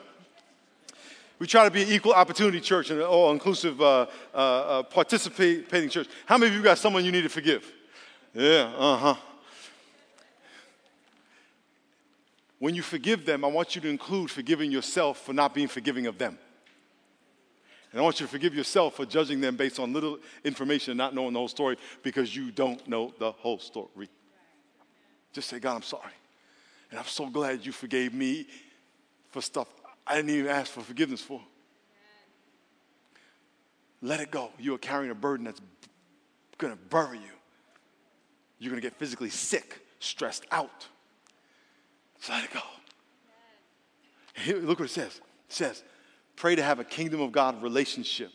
We 1.38 1.48
try 1.48 1.65
to 1.65 1.71
be 1.71 1.84
an 1.84 1.89
equal 1.89 2.13
opportunity 2.13 2.62
church 2.62 2.91
and 2.91 3.00
an 3.00 3.06
all 3.06 3.32
inclusive 3.32 3.82
uh, 3.82 4.08
uh, 4.34 4.38
uh, 4.38 4.84
participating 4.84 5.89
church. 5.89 6.08
How 6.26 6.38
many 6.38 6.50
of 6.50 6.56
you 6.56 6.63
got 6.63 6.78
someone 6.78 7.04
you 7.04 7.12
need 7.12 7.24
to 7.24 7.30
forgive? 7.30 7.69
Yeah, 8.34 8.71
uh 8.78 8.98
huh. 8.98 9.15
When 12.60 12.74
you 12.74 12.82
forgive 12.82 13.26
them, 13.26 13.43
I 13.43 13.50
want 13.50 13.76
you 13.76 13.82
to 13.82 13.89
include 13.89 14.32
forgiving 14.32 14.71
yourself 14.71 15.19
for 15.26 15.34
not 15.34 15.54
being 15.54 15.67
forgiving 15.67 16.08
of 16.08 16.17
them. 16.17 16.38
And 17.91 18.00
I 18.00 18.04
want 18.04 18.19
you 18.19 18.26
to 18.26 18.32
forgive 18.32 18.56
yourself 18.56 18.95
for 18.95 19.06
judging 19.06 19.41
them 19.41 19.58
based 19.58 19.80
on 19.80 19.93
little 19.93 20.19
information 20.43 20.91
and 20.91 20.98
not 20.98 21.13
knowing 21.13 21.34
the 21.34 21.39
whole 21.39 21.48
story 21.48 21.78
because 22.02 22.36
you 22.36 22.52
don't 22.52 22.86
know 22.88 23.13
the 23.19 23.32
whole 23.32 23.60
story. 23.60 24.10
Just 25.34 25.50
say, 25.50 25.60
God, 25.60 25.76
I'm 25.76 25.82
sorry. 25.82 26.13
And 26.91 27.00
I'm 27.00 27.06
so 27.06 27.28
glad 27.28 27.65
you 27.65 27.74
forgave 27.74 28.13
me 28.13 28.48
for 29.32 29.41
stuff 29.41 29.67
I 30.08 30.15
didn't 30.15 30.32
even 30.32 30.52
ask 30.52 30.72
for 30.72 30.82
forgiveness 30.82 31.22
for. 31.22 31.41
Let 34.02 34.20
it 34.20 34.30
go. 34.30 34.52
You 34.60 34.76
are 34.76 34.80
carrying 34.80 35.12
a 35.12 35.15
burden 35.15 35.46
that's 35.46 35.62
going 36.58 36.74
to 36.74 36.80
bury 36.89 37.18
you. 37.18 37.34
You're 38.60 38.70
going 38.70 38.82
to 38.82 38.88
get 38.88 38.98
physically 38.98 39.30
sick, 39.30 39.86
stressed 40.00 40.46
out. 40.52 40.88
So 42.20 42.34
let 42.34 42.44
it 42.44 42.52
go. 42.54 42.62
Look 44.68 44.80
what 44.80 44.89
it 44.89 44.91
says. 44.91 45.22
It 45.50 45.54
says, 45.54 45.84
pray 46.36 46.56
to 46.56 46.63
have 46.63 46.80
a 46.80 46.84
kingdom 46.84 47.22
of 47.22 47.32
God 47.32 47.62
relationship. 47.63 48.32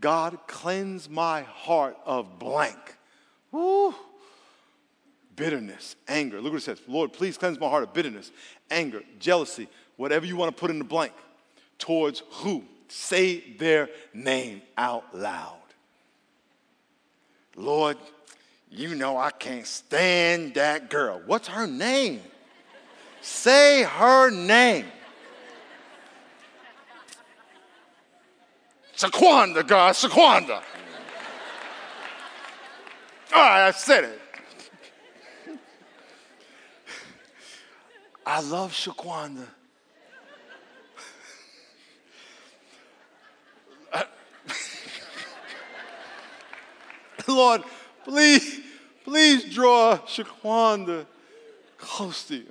God, 0.00 0.38
cleanse 0.46 1.08
my 1.08 1.42
heart 1.42 1.96
of 2.06 2.38
blank. 2.38 2.96
Woo. 3.52 3.94
Bitterness, 5.36 5.96
anger. 6.08 6.40
Look 6.40 6.52
what 6.52 6.62
it 6.62 6.64
says. 6.64 6.80
Lord, 6.86 7.12
please 7.12 7.36
cleanse 7.36 7.58
my 7.58 7.68
heart 7.68 7.82
of 7.82 7.92
bitterness, 7.92 8.30
anger, 8.70 9.02
jealousy, 9.18 9.68
whatever 10.00 10.24
you 10.24 10.34
want 10.34 10.56
to 10.56 10.58
put 10.58 10.70
in 10.70 10.78
the 10.78 10.84
blank. 10.84 11.12
Towards 11.78 12.22
who? 12.30 12.64
Say 12.88 13.40
their 13.58 13.90
name 14.14 14.62
out 14.78 15.14
loud. 15.14 15.58
Lord, 17.54 17.98
you 18.70 18.94
know 18.94 19.18
I 19.18 19.30
can't 19.30 19.66
stand 19.66 20.54
that 20.54 20.88
girl. 20.88 21.20
What's 21.26 21.48
her 21.48 21.66
name? 21.66 22.22
Say 23.20 23.82
her 23.82 24.30
name. 24.30 24.86
Shaquanda, 28.96 29.68
God, 29.68 29.94
Shaquanda. 29.94 30.62
All 33.34 33.42
right, 33.42 33.68
I 33.68 33.70
said 33.72 34.04
it. 34.04 34.20
I 38.24 38.40
love 38.40 38.72
Shaquanda. 38.72 39.46
Lord, 47.34 47.62
please, 48.04 48.60
please 49.04 49.44
draw 49.52 49.98
Shaquanda 49.98 51.06
close 51.78 52.24
to 52.24 52.36
you. 52.36 52.46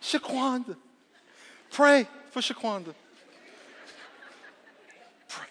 Shaquanda. 0.00 0.76
Pray 1.70 2.08
for 2.30 2.40
Shaquanda. 2.40 2.94
Pray. 5.28 5.46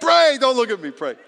Pray. 0.00 0.38
Don't 0.40 0.56
look 0.56 0.70
at 0.70 0.80
me. 0.80 0.90
Pray. 0.90 1.16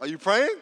Are 0.00 0.06
you 0.06 0.18
praying? 0.18 0.54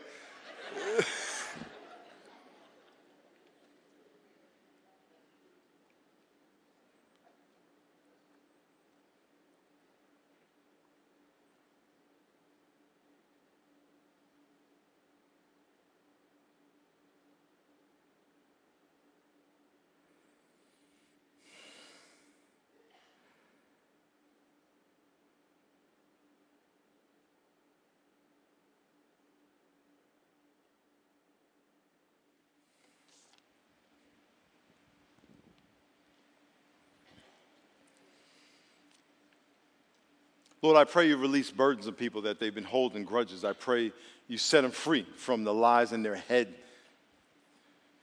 Lord, 40.64 40.78
I 40.78 40.84
pray 40.84 41.08
you 41.08 41.18
release 41.18 41.50
burdens 41.50 41.86
of 41.86 41.98
people 41.98 42.22
that 42.22 42.40
they've 42.40 42.54
been 42.54 42.64
holding 42.64 43.04
grudges. 43.04 43.44
I 43.44 43.52
pray 43.52 43.92
you 44.28 44.38
set 44.38 44.62
them 44.62 44.70
free 44.70 45.06
from 45.14 45.44
the 45.44 45.52
lies 45.52 45.92
in 45.92 46.02
their 46.02 46.14
head 46.14 46.54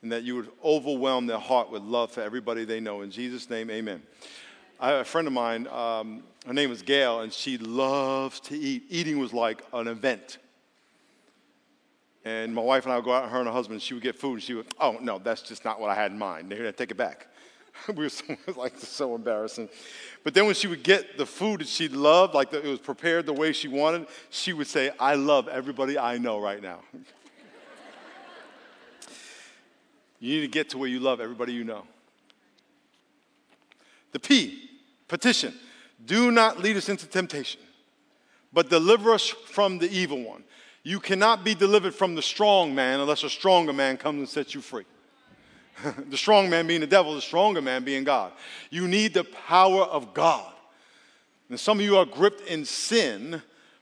and 0.03 0.11
that 0.11 0.21
you 0.21 0.35
would 0.35 0.49
overwhelm 0.63 1.25
their 1.25 1.39
heart 1.39 1.71
with 1.71 1.81
love 1.81 2.11
for 2.11 2.21
everybody 2.21 2.63
they 2.63 2.79
know. 2.79 3.01
In 3.01 3.09
Jesus' 3.09 3.49
name, 3.49 3.71
amen. 3.71 4.03
I 4.79 4.89
have 4.89 4.99
a 4.99 5.05
friend 5.05 5.25
of 5.25 5.33
mine, 5.33 5.65
um, 5.69 6.21
her 6.45 6.53
name 6.53 6.71
is 6.71 6.83
Gail, 6.83 7.21
and 7.21 7.33
she 7.33 7.57
loves 7.57 8.39
to 8.41 8.55
eat. 8.55 8.83
Eating 8.89 9.17
was 9.17 9.33
like 9.33 9.63
an 9.73 9.87
event. 9.87 10.37
And 12.23 12.53
my 12.53 12.61
wife 12.61 12.83
and 12.83 12.93
I 12.93 12.97
would 12.97 13.05
go 13.05 13.13
out, 13.13 13.27
her 13.27 13.39
and 13.39 13.47
her 13.47 13.53
husband, 13.53 13.81
she 13.81 13.95
would 13.95 14.03
get 14.03 14.15
food, 14.15 14.33
and 14.33 14.43
she 14.43 14.53
would, 14.53 14.67
oh, 14.79 14.99
no, 15.01 15.17
that's 15.17 15.41
just 15.41 15.65
not 15.65 15.81
what 15.81 15.89
I 15.89 15.95
had 15.95 16.11
in 16.11 16.19
mind. 16.19 16.51
They're 16.51 16.59
going 16.59 16.71
to 16.71 16.77
take 16.77 16.91
it 16.91 16.97
back. 16.97 17.25
we 17.87 17.95
were 17.95 18.09
so, 18.09 18.35
like 18.55 18.77
so 18.77 19.15
embarrassing. 19.15 19.69
But 20.23 20.33
then 20.33 20.45
when 20.45 20.55
she 20.55 20.67
would 20.67 20.83
get 20.83 21.17
the 21.17 21.25
food 21.25 21.61
that 21.61 21.67
she 21.67 21.87
loved, 21.87 22.33
like 22.33 22.51
the, 22.51 22.65
it 22.65 22.69
was 22.69 22.79
prepared 22.79 23.25
the 23.25 23.33
way 23.33 23.51
she 23.53 23.67
wanted, 23.67 24.07
she 24.29 24.53
would 24.53 24.67
say, 24.67 24.91
I 24.99 25.15
love 25.15 25.47
everybody 25.47 25.97
I 25.97 26.17
know 26.17 26.39
right 26.39 26.61
now. 26.61 26.79
you 30.19 30.35
need 30.35 30.41
to 30.41 30.47
get 30.47 30.69
to 30.69 30.77
where 30.77 30.89
you 30.89 30.99
love 30.99 31.19
everybody 31.19 31.53
you 31.53 31.63
know. 31.63 31.83
The 34.11 34.19
P, 34.19 34.69
petition. 35.07 35.53
Do 36.05 36.31
not 36.31 36.59
lead 36.59 36.77
us 36.77 36.89
into 36.89 37.07
temptation, 37.07 37.61
but 38.51 38.69
deliver 38.69 39.13
us 39.13 39.27
from 39.27 39.77
the 39.77 39.89
evil 39.89 40.23
one. 40.23 40.43
You 40.83 40.99
cannot 40.99 41.43
be 41.43 41.53
delivered 41.53 41.93
from 41.93 42.15
the 42.15 42.23
strong 42.23 42.73
man 42.73 42.99
unless 42.99 43.23
a 43.23 43.29
stronger 43.29 43.71
man 43.71 43.97
comes 43.97 44.17
and 44.17 44.27
sets 44.27 44.55
you 44.55 44.61
free. 44.61 44.85
the 46.09 46.17
strong 46.17 46.49
man 46.49 46.67
being 46.67 46.81
the 46.81 46.87
devil, 46.87 47.15
the 47.15 47.21
stronger 47.21 47.61
man 47.61 47.83
being 47.83 48.03
God. 48.03 48.31
You 48.69 48.87
need 48.87 49.13
the 49.13 49.23
power 49.23 49.83
of 49.83 50.13
God. 50.13 50.51
And 51.49 51.59
some 51.59 51.79
of 51.79 51.85
you 51.85 51.97
are 51.97 52.05
gripped 52.05 52.47
in 52.47 52.63
sin, 52.65 53.41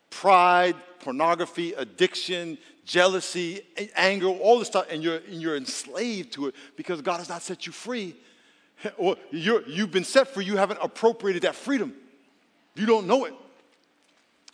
pride, 0.09 0.75
pornography, 0.99 1.73
addiction, 1.73 2.57
jealousy, 2.85 3.61
anger, 3.95 4.27
all 4.27 4.59
this 4.59 4.67
stuff, 4.67 4.87
and 4.89 5.03
you're, 5.03 5.17
and 5.17 5.41
you're 5.41 5.55
enslaved 5.55 6.33
to 6.33 6.47
it 6.47 6.55
because 6.75 7.01
God 7.01 7.17
has 7.17 7.29
not 7.29 7.41
set 7.41 7.65
you 7.65 7.71
free. 7.71 8.15
Or 8.97 9.17
you 9.29 9.61
you've 9.67 9.91
been 9.91 10.05
set 10.05 10.33
free, 10.33 10.45
you 10.45 10.55
haven't 10.55 10.79
appropriated 10.81 11.41
that 11.41 11.53
freedom. 11.53 11.93
You 12.75 12.85
don't 12.85 13.07
know 13.07 13.25
it. 13.25 13.33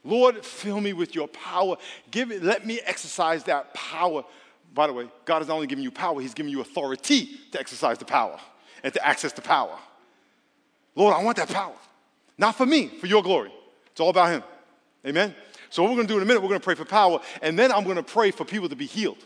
Lord, 0.03 0.43
fill 0.43 0.81
me 0.81 0.93
with 0.93 1.13
your 1.13 1.27
power. 1.27 1.77
Give 2.09 2.31
it, 2.31 2.43
let 2.43 2.65
me 2.65 2.79
exercise 2.85 3.43
that 3.43 3.73
power 3.75 4.23
by 4.75 4.87
the 4.87 4.93
way, 4.93 5.07
God 5.23 5.41
is 5.41 5.47
not 5.47 5.55
only 5.55 5.67
giving 5.67 5.83
you 5.83 5.89
power, 5.89 6.19
He's 6.19 6.33
giving 6.33 6.51
you 6.51 6.61
authority 6.61 7.29
to 7.51 7.59
exercise 7.59 7.97
the 7.97 8.05
power 8.05 8.37
and 8.83 8.93
to 8.93 9.05
access 9.05 9.31
the 9.31 9.41
power. 9.41 9.77
Lord, 10.95 11.15
I 11.15 11.23
want 11.23 11.37
that 11.37 11.49
power. 11.49 11.73
Not 12.37 12.55
for 12.55 12.65
me, 12.65 12.87
for 12.87 13.07
your 13.07 13.23
glory. 13.23 13.51
It's 13.87 14.01
all 14.01 14.09
about 14.09 14.29
Him. 14.29 14.43
Amen? 15.07 15.33
So, 15.69 15.81
what 15.81 15.89
we're 15.89 15.95
going 15.95 16.07
to 16.07 16.13
do 16.13 16.17
in 16.17 16.23
a 16.23 16.25
minute, 16.25 16.41
we're 16.41 16.49
going 16.49 16.59
to 16.59 16.63
pray 16.63 16.75
for 16.75 16.85
power, 16.85 17.19
and 17.41 17.57
then 17.57 17.71
I'm 17.71 17.85
going 17.85 17.95
to 17.95 18.03
pray 18.03 18.31
for 18.31 18.43
people 18.43 18.69
to 18.69 18.75
be 18.75 18.85
healed. 18.85 19.23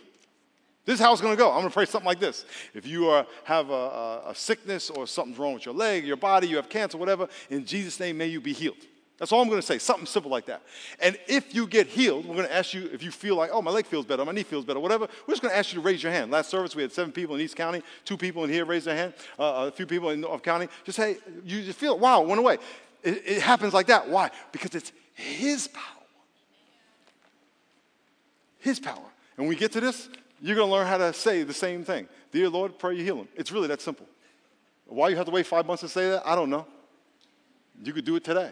This 0.85 0.95
is 0.99 1.05
how 1.05 1.11
it's 1.11 1.21
going 1.21 1.35
to 1.35 1.37
go. 1.37 1.49
I'm 1.49 1.59
going 1.59 1.69
to 1.69 1.73
pray 1.73 1.85
something 1.85 2.07
like 2.07 2.19
this. 2.19 2.45
If 2.73 2.87
you 2.87 3.09
are, 3.09 3.25
have 3.43 3.69
a, 3.69 3.73
a, 3.73 4.29
a 4.29 4.35
sickness 4.35 4.89
or 4.89 5.05
something's 5.07 5.37
wrong 5.37 5.53
with 5.53 5.65
your 5.65 5.75
leg, 5.75 6.05
your 6.05 6.17
body, 6.17 6.47
you 6.47 6.55
have 6.55 6.69
cancer, 6.69 6.97
whatever, 6.97 7.27
in 7.49 7.65
Jesus' 7.65 7.99
name, 7.99 8.17
may 8.17 8.27
you 8.27 8.41
be 8.41 8.53
healed. 8.53 8.77
That's 9.19 9.33
all 9.33 9.41
I'm 9.41 9.49
going 9.49 9.59
to 9.59 9.65
say, 9.65 9.77
something 9.79 10.05
simple 10.05 10.31
like 10.31 10.45
that. 10.45 10.61
And 11.01 11.19
if 11.27 11.53
you 11.53 11.67
get 11.67 11.87
healed, 11.87 12.25
we're 12.25 12.35
going 12.35 12.47
to 12.47 12.55
ask 12.55 12.73
you 12.73 12.89
if 12.93 13.03
you 13.03 13.11
feel 13.11 13.35
like, 13.35 13.49
oh, 13.51 13.61
my 13.61 13.69
leg 13.69 13.85
feels 13.85 14.05
better, 14.05 14.23
my 14.23 14.31
knee 14.31 14.43
feels 14.43 14.63
better, 14.63 14.79
whatever. 14.79 15.09
We're 15.27 15.33
just 15.33 15.41
going 15.41 15.51
to 15.51 15.57
ask 15.57 15.73
you 15.73 15.81
to 15.81 15.85
raise 15.85 16.01
your 16.01 16.13
hand. 16.13 16.31
Last 16.31 16.49
service, 16.49 16.73
we 16.73 16.81
had 16.81 16.93
seven 16.93 17.11
people 17.11 17.35
in 17.35 17.41
East 17.41 17.57
County, 17.57 17.83
two 18.05 18.15
people 18.15 18.45
in 18.45 18.49
here 18.49 18.63
raised 18.63 18.87
their 18.87 18.95
hand, 18.95 19.13
uh, 19.37 19.65
a 19.67 19.71
few 19.71 19.85
people 19.85 20.09
in 20.11 20.21
North 20.21 20.41
County. 20.41 20.69
Just 20.85 20.95
say, 20.95 21.17
you 21.43 21.61
just 21.63 21.77
feel, 21.77 21.95
it. 21.95 21.99
wow, 21.99 22.21
it 22.21 22.27
went 22.29 22.39
away. 22.39 22.59
It, 23.03 23.23
it 23.25 23.41
happens 23.41 23.73
like 23.73 23.87
that. 23.87 24.07
Why? 24.07 24.31
Because 24.53 24.73
it's 24.73 24.93
His 25.13 25.67
power. 25.67 25.83
His 28.59 28.79
power. 28.79 28.95
And 28.95 29.47
when 29.47 29.49
we 29.49 29.55
get 29.57 29.73
to 29.73 29.81
this, 29.81 30.07
you're 30.41 30.55
going 30.55 30.69
to 30.69 30.73
learn 30.73 30.87
how 30.87 30.97
to 30.97 31.11
say 31.11 31.43
the 31.43 31.53
same 31.53 31.83
thing. 31.83 32.07
Dear 32.31 32.47
Lord, 32.47 32.79
pray 32.79 32.95
you 32.95 33.03
heal 33.03 33.17
him. 33.17 33.27
It's 33.35 33.51
really 33.51 33.67
that 33.67 33.81
simple. 33.81 34.05
Why 34.85 35.09
you 35.09 35.17
have 35.17 35.25
to 35.25 35.31
wait 35.31 35.45
five 35.45 35.65
months 35.65 35.81
to 35.81 35.89
say 35.89 36.11
that? 36.11 36.25
I 36.25 36.35
don't 36.35 36.49
know. 36.49 36.65
You 37.83 37.91
could 37.91 38.05
do 38.05 38.15
it 38.15 38.23
today 38.23 38.51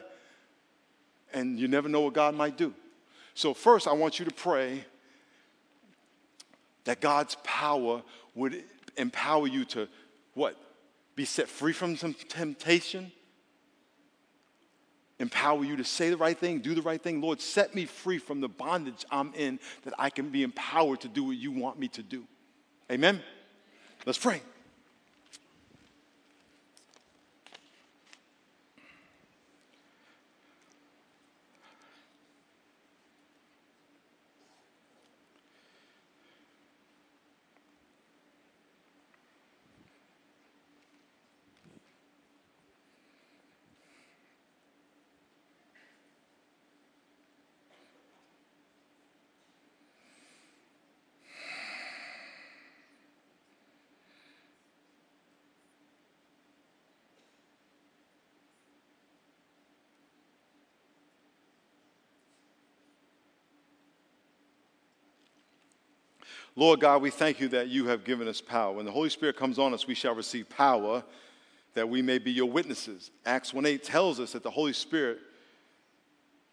and 1.34 1.60
you 1.60 1.68
never 1.68 1.90
know 1.90 2.02
what 2.02 2.14
God 2.14 2.36
might 2.36 2.58
do. 2.58 2.74
So, 3.34 3.54
first, 3.54 3.88
I 3.88 3.94
want 3.94 4.20
you 4.20 4.26
to 4.26 4.34
pray 4.34 4.84
that 6.86 7.02
God's 7.02 7.36
power 7.44 8.02
would 8.34 8.64
empower 8.98 9.48
you 9.48 9.66
to 9.66 9.88
what? 10.34 10.56
Be 11.16 11.26
set 11.26 11.48
free 11.48 11.74
from 11.74 11.98
some 11.98 12.14
temptation, 12.14 13.12
empower 15.20 15.66
you 15.66 15.76
to 15.78 15.84
say 15.84 16.10
the 16.10 16.18
right 16.18 16.38
thing, 16.38 16.60
do 16.60 16.76
the 16.76 16.82
right 16.82 17.02
thing. 17.02 17.22
Lord, 17.22 17.42
set 17.42 17.74
me 17.74 17.86
free 17.86 18.20
from 18.20 18.40
the 18.40 18.48
bondage 18.48 19.04
I'm 19.12 19.34
in 19.34 19.60
that 19.84 19.94
I 19.98 20.10
can 20.10 20.30
be 20.30 20.44
empowered 20.44 21.02
to 21.02 21.08
do 21.08 21.24
what 21.24 21.38
you 21.38 21.52
want 21.52 21.80
me 21.80 21.88
to 21.90 22.04
do. 22.04 22.24
Amen? 22.92 23.22
Let's 24.06 24.20
pray. 24.20 24.42
Lord 66.58 66.80
God, 66.80 67.04
we 67.04 67.12
thank 67.12 67.40
you 67.40 67.48
that 67.50 67.68
you 67.68 67.86
have 67.86 68.04
given 68.04 68.28
us 68.28 68.42
power. 68.42 68.74
When 68.74 68.86
the 68.86 68.92
Holy 68.92 69.12
Spirit 69.12 69.38
comes 69.38 69.60
on 69.60 69.76
us, 69.76 69.86
we 69.86 69.94
shall 69.94 70.16
receive 70.16 70.50
power 70.50 71.04
that 71.76 71.88
we 71.88 72.02
may 72.02 72.18
be 72.18 72.32
your 72.32 72.50
witnesses. 72.50 73.12
Acts 73.28 73.54
1 73.54 73.64
8 73.68 73.84
tells 73.84 74.20
us 74.20 74.32
that 74.32 74.42
the 74.42 74.50
Holy 74.50 74.74
Spirit 74.74 75.20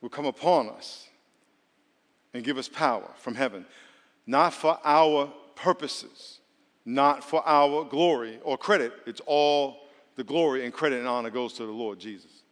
will 0.02 0.10
come 0.10 0.26
upon 0.26 0.68
us 0.68 1.08
and 2.34 2.44
give 2.44 2.58
us 2.58 2.68
power 2.68 3.10
from 3.16 3.34
heaven, 3.34 3.64
not 4.26 4.52
for 4.52 4.78
our 4.84 5.32
purposes, 5.54 6.40
not 6.84 7.24
for 7.24 7.42
our 7.48 7.82
glory 7.82 8.38
or 8.42 8.58
credit. 8.58 8.92
It's 9.06 9.22
all 9.24 9.88
the 10.16 10.24
glory 10.24 10.66
and 10.66 10.74
credit 10.74 10.98
and 10.98 11.08
honor 11.08 11.30
goes 11.30 11.54
to 11.54 11.64
the 11.64 11.72
Lord 11.72 11.98
Jesus. 11.98 12.42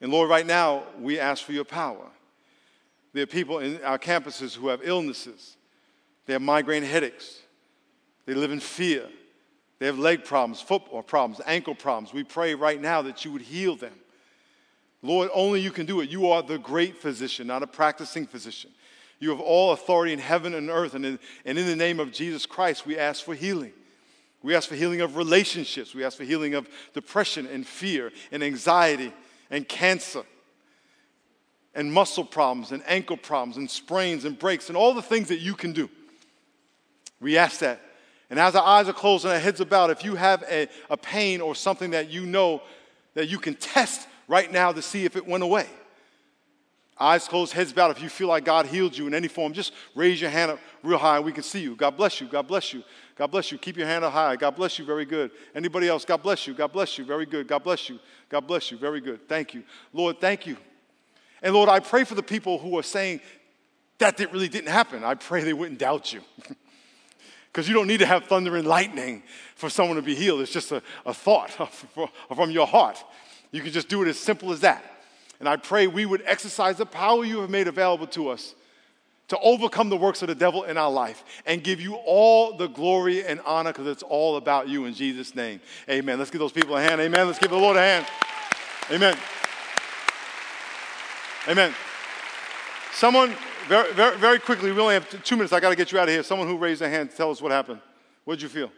And 0.00 0.10
Lord, 0.10 0.30
right 0.30 0.46
now, 0.46 0.84
we 0.98 1.20
ask 1.20 1.44
for 1.44 1.52
your 1.52 1.66
power. 1.66 2.06
There 3.12 3.24
are 3.24 3.26
people 3.26 3.58
in 3.58 3.82
our 3.84 3.98
campuses 3.98 4.56
who 4.56 4.68
have 4.68 4.80
illnesses, 4.82 5.58
they 6.26 6.32
have 6.32 6.42
migraine 6.42 6.82
headaches, 6.82 7.40
they 8.26 8.34
live 8.34 8.52
in 8.52 8.60
fear, 8.60 9.08
they 9.78 9.86
have 9.86 9.98
leg 9.98 10.24
problems, 10.24 10.60
football 10.60 11.02
problems, 11.02 11.40
ankle 11.46 11.74
problems. 11.74 12.12
We 12.12 12.24
pray 12.24 12.54
right 12.54 12.80
now 12.80 13.02
that 13.02 13.24
you 13.24 13.32
would 13.32 13.42
heal 13.42 13.76
them. 13.76 13.92
Lord, 15.02 15.30
only 15.34 15.60
you 15.60 15.70
can 15.70 15.86
do 15.86 16.00
it. 16.00 16.08
You 16.08 16.30
are 16.30 16.42
the 16.42 16.58
great 16.58 16.96
physician, 16.96 17.46
not 17.46 17.62
a 17.62 17.66
practicing 17.66 18.26
physician. 18.26 18.70
You 19.18 19.30
have 19.30 19.40
all 19.40 19.72
authority 19.72 20.12
in 20.12 20.18
heaven 20.18 20.54
and 20.54 20.68
earth. 20.70 20.94
And 20.94 21.04
in, 21.04 21.18
and 21.44 21.58
in 21.58 21.66
the 21.66 21.76
name 21.76 22.00
of 22.00 22.12
Jesus 22.12 22.46
Christ, 22.46 22.86
we 22.86 22.98
ask 22.98 23.24
for 23.24 23.34
healing. 23.34 23.72
We 24.42 24.54
ask 24.54 24.68
for 24.68 24.74
healing 24.74 25.00
of 25.00 25.16
relationships. 25.16 25.94
We 25.94 26.04
ask 26.04 26.16
for 26.16 26.24
healing 26.24 26.54
of 26.54 26.68
depression 26.92 27.46
and 27.46 27.66
fear 27.66 28.12
and 28.30 28.42
anxiety 28.42 29.12
and 29.50 29.66
cancer 29.68 30.22
and 31.74 31.92
muscle 31.92 32.24
problems 32.24 32.72
and 32.72 32.82
ankle 32.86 33.16
problems 33.16 33.56
and 33.56 33.70
sprains 33.70 34.24
and 34.24 34.38
breaks 34.38 34.68
and 34.68 34.76
all 34.76 34.94
the 34.94 35.02
things 35.02 35.28
that 35.28 35.40
you 35.40 35.54
can 35.54 35.72
do. 35.72 35.88
We 37.20 37.36
ask 37.38 37.60
that. 37.60 37.80
And 38.28 38.40
as 38.40 38.56
our 38.56 38.64
eyes 38.64 38.88
are 38.88 38.92
closed 38.92 39.24
and 39.24 39.32
our 39.32 39.40
heads 39.40 39.60
are 39.60 39.66
bowed, 39.66 39.90
if 39.90 40.04
you 40.04 40.16
have 40.16 40.42
a, 40.50 40.68
a 40.90 40.96
pain 40.96 41.40
or 41.40 41.54
something 41.54 41.90
that 41.90 42.10
you 42.10 42.26
know 42.26 42.62
that 43.14 43.28
you 43.28 43.38
can 43.38 43.54
test 43.54 44.08
right 44.28 44.50
now 44.50 44.72
to 44.72 44.82
see 44.82 45.04
if 45.04 45.16
it 45.16 45.26
went 45.26 45.44
away, 45.44 45.66
eyes 46.98 47.28
closed, 47.28 47.52
heads 47.52 47.72
bowed, 47.72 47.92
if 47.92 48.02
you 48.02 48.08
feel 48.08 48.28
like 48.28 48.44
God 48.44 48.66
healed 48.66 48.96
you 48.98 49.06
in 49.06 49.14
any 49.14 49.28
form, 49.28 49.52
just 49.52 49.72
raise 49.94 50.20
your 50.20 50.30
hand 50.30 50.50
up 50.50 50.58
real 50.82 50.98
high 50.98 51.16
and 51.16 51.24
we 51.24 51.32
can 51.32 51.44
see 51.44 51.60
you. 51.60 51.76
God 51.76 51.96
bless 51.96 52.20
you. 52.20 52.26
God 52.26 52.48
bless 52.48 52.72
you. 52.72 52.82
God 53.14 53.28
bless 53.30 53.52
you. 53.52 53.58
Keep 53.58 53.76
your 53.76 53.86
hand 53.86 54.04
up 54.04 54.12
high. 54.12 54.34
God 54.36 54.56
bless 54.56 54.78
you. 54.78 54.84
Very 54.84 55.04
good. 55.04 55.30
Anybody 55.54 55.88
else? 55.88 56.04
God 56.04 56.22
bless 56.22 56.46
you. 56.46 56.54
God 56.54 56.72
bless 56.72 56.98
you. 56.98 57.04
Very 57.04 57.26
good. 57.26 57.46
God 57.46 57.62
bless 57.62 57.88
you. 57.88 57.98
God 58.28 58.46
bless 58.46 58.70
you. 58.70 58.76
Very 58.76 59.00
good. 59.00 59.28
Thank 59.28 59.54
you. 59.54 59.62
Lord, 59.92 60.20
thank 60.20 60.46
you. 60.46 60.56
And 61.42 61.54
Lord, 61.54 61.68
I 61.68 61.78
pray 61.78 62.04
for 62.04 62.16
the 62.16 62.22
people 62.22 62.58
who 62.58 62.76
are 62.76 62.82
saying 62.82 63.20
that 63.98 64.18
really 64.32 64.48
didn't 64.48 64.70
happen. 64.70 65.04
I 65.04 65.14
pray 65.14 65.42
they 65.44 65.52
wouldn't 65.52 65.78
doubt 65.78 66.12
you. 66.12 66.20
Because 67.56 67.68
you 67.68 67.74
don't 67.74 67.86
need 67.86 68.00
to 68.00 68.06
have 68.06 68.24
thunder 68.24 68.54
and 68.54 68.68
lightning 68.68 69.22
for 69.54 69.70
someone 69.70 69.96
to 69.96 70.02
be 70.02 70.14
healed. 70.14 70.42
It's 70.42 70.52
just 70.52 70.72
a, 70.72 70.82
a 71.06 71.14
thought 71.14 71.50
from 72.34 72.50
your 72.50 72.66
heart. 72.66 73.02
You 73.50 73.62
can 73.62 73.72
just 73.72 73.88
do 73.88 74.02
it 74.02 74.08
as 74.08 74.18
simple 74.18 74.52
as 74.52 74.60
that. 74.60 74.84
And 75.40 75.48
I 75.48 75.56
pray 75.56 75.86
we 75.86 76.04
would 76.04 76.22
exercise 76.26 76.76
the 76.76 76.84
power 76.84 77.24
you 77.24 77.40
have 77.40 77.48
made 77.48 77.66
available 77.66 78.08
to 78.08 78.28
us 78.28 78.54
to 79.28 79.38
overcome 79.38 79.88
the 79.88 79.96
works 79.96 80.20
of 80.20 80.28
the 80.28 80.34
devil 80.34 80.64
in 80.64 80.76
our 80.76 80.90
life 80.90 81.24
and 81.46 81.64
give 81.64 81.80
you 81.80 81.94
all 81.94 82.58
the 82.58 82.66
glory 82.66 83.24
and 83.24 83.40
honor 83.46 83.72
because 83.72 83.86
it's 83.86 84.02
all 84.02 84.36
about 84.36 84.68
you 84.68 84.84
in 84.84 84.92
Jesus' 84.92 85.34
name. 85.34 85.58
Amen. 85.88 86.18
Let's 86.18 86.30
give 86.30 86.40
those 86.40 86.52
people 86.52 86.76
a 86.76 86.82
hand. 86.82 87.00
Amen. 87.00 87.26
Let's 87.26 87.38
give 87.38 87.52
the 87.52 87.56
Lord 87.56 87.78
a 87.78 87.80
hand. 87.80 88.06
Amen. 88.90 89.16
Amen. 91.48 91.74
Someone, 92.92 93.34
very, 93.68 93.92
very, 93.94 94.16
very 94.16 94.38
quickly, 94.38 94.72
we 94.72 94.80
only 94.80 94.94
have 94.94 95.22
two 95.24 95.36
minutes. 95.36 95.52
I 95.52 95.60
got 95.60 95.70
to 95.70 95.76
get 95.76 95.92
you 95.92 95.98
out 95.98 96.08
of 96.08 96.14
here. 96.14 96.22
Someone 96.22 96.48
who 96.48 96.56
raised 96.56 96.80
their 96.80 96.90
hand, 96.90 97.10
tell 97.16 97.30
us 97.30 97.40
what 97.40 97.52
happened. 97.52 97.80
What 98.24 98.34
did 98.34 98.42
you 98.42 98.48
feel? 98.48 98.70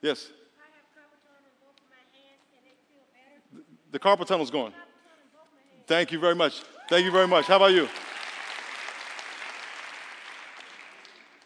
Yes. 0.00 0.28
The 3.90 3.98
carpal 3.98 4.26
tunnel's 4.26 4.50
gone. 4.50 4.72
Thank 5.86 6.12
you 6.12 6.18
very 6.18 6.34
much. 6.34 6.62
Thank 6.88 7.04
you 7.04 7.10
very 7.10 7.26
much. 7.26 7.46
How 7.46 7.56
about 7.56 7.72
you? 7.72 7.88